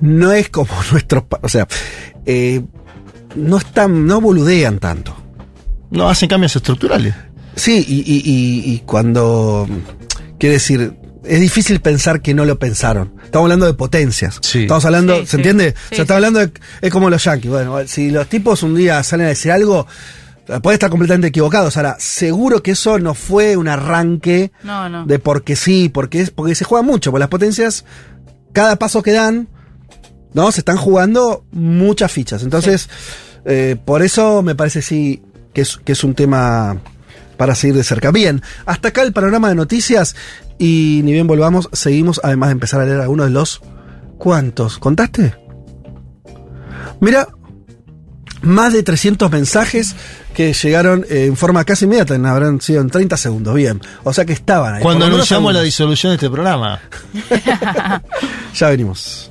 no 0.00 0.32
es 0.32 0.48
como 0.48 0.70
nuestros, 0.92 1.24
o 1.42 1.48
sea, 1.48 1.68
eh, 2.26 2.62
no 3.36 3.58
están, 3.58 4.06
no 4.06 4.20
boludean 4.20 4.78
tanto. 4.78 5.16
No 5.90 6.08
hacen 6.08 6.28
cambios 6.28 6.56
estructurales. 6.56 7.14
Sí, 7.54 7.84
y, 7.86 7.98
y- 8.00 8.22
y- 8.24 8.72
y 8.74 8.78
cuando, 8.86 9.68
quiere 10.38 10.54
decir, 10.54 10.94
es 11.24 11.38
difícil 11.40 11.80
pensar 11.80 12.22
que 12.22 12.32
no 12.32 12.46
lo 12.46 12.58
pensaron. 12.58 13.12
Estamos 13.24 13.44
hablando 13.44 13.66
de 13.66 13.74
potencias. 13.74 14.38
Sí. 14.40 14.62
Estamos 14.62 14.84
hablando, 14.86 15.16
Sí, 15.20 15.26
¿se 15.26 15.30
sí. 15.32 15.36
entiende? 15.36 15.74
Sí, 15.74 15.76
o 15.92 15.94
sea, 15.96 16.02
está 16.02 16.14
hablando 16.14 16.40
de, 16.40 16.50
es 16.80 16.90
como 16.90 17.10
los 17.10 17.22
yankees. 17.22 17.50
Bueno, 17.50 17.78
si 17.86 18.10
los 18.10 18.26
tipos 18.26 18.62
un 18.62 18.74
día 18.74 19.02
salen 19.02 19.26
a 19.26 19.28
decir 19.30 19.52
algo, 19.52 19.86
puede 20.60 20.74
estar 20.74 20.90
completamente 20.90 21.28
equivocados. 21.28 21.76
Ahora, 21.76 21.96
seguro 21.98 22.62
que 22.62 22.72
eso 22.72 22.98
no 22.98 23.14
fue 23.14 23.56
un 23.56 23.68
arranque 23.68 24.52
No, 24.62 24.88
no. 24.88 25.06
de 25.06 25.18
porque 25.18 25.56
sí, 25.56 25.88
porque 25.88 26.20
es, 26.20 26.30
porque 26.30 26.54
se 26.54 26.64
juega 26.64 26.82
mucho, 26.82 27.10
porque 27.10 27.20
las 27.20 27.28
potencias, 27.28 27.84
cada 28.52 28.76
paso 28.76 29.02
que 29.02 29.12
dan, 29.12 29.48
¿no? 30.34 30.50
Se 30.52 30.60
están 30.60 30.76
jugando 30.76 31.44
muchas 31.52 32.10
fichas. 32.12 32.42
Entonces, 32.42 32.88
eh, 33.44 33.76
por 33.84 34.02
eso 34.02 34.42
me 34.42 34.54
parece 34.54 34.82
sí 34.82 35.22
que 35.54 35.62
es, 35.62 35.76
que 35.78 35.92
es 35.92 36.04
un 36.04 36.14
tema 36.14 36.78
para 37.36 37.54
seguir 37.54 37.76
de 37.76 37.84
cerca. 37.84 38.10
Bien, 38.10 38.42
hasta 38.66 38.88
acá 38.88 39.02
el 39.02 39.12
panorama 39.12 39.48
de 39.48 39.54
noticias 39.54 40.14
y 40.58 41.00
ni 41.04 41.12
bien 41.12 41.26
volvamos, 41.26 41.68
seguimos 41.72 42.20
además 42.22 42.50
de 42.50 42.52
empezar 42.52 42.80
a 42.80 42.84
leer 42.86 43.00
algunos 43.00 43.26
de 43.26 43.32
los... 43.32 43.60
¿Cuántos? 44.18 44.78
¿Contaste? 44.78 45.34
Mira, 47.00 47.26
más 48.42 48.72
de 48.72 48.82
300 48.82 49.30
mensajes 49.30 49.94
que 50.34 50.52
llegaron 50.52 51.04
eh, 51.10 51.26
en 51.26 51.36
forma 51.36 51.64
casi 51.64 51.84
inmediata, 51.84 52.14
en- 52.14 52.26
habrán 52.26 52.60
sido 52.60 52.80
en 52.80 52.88
30 52.90 53.16
segundos, 53.16 53.54
bien. 53.54 53.80
O 54.04 54.12
sea 54.12 54.24
que 54.24 54.32
estaban 54.32 54.74
ahí. 54.74 54.82
Cuando 54.82 55.04
anunciamos 55.06 55.52
la 55.54 55.62
disolución 55.62 56.10
de 56.12 56.14
este 56.16 56.30
programa. 56.30 56.80
Ya 58.54 58.68
venimos. 58.68 59.30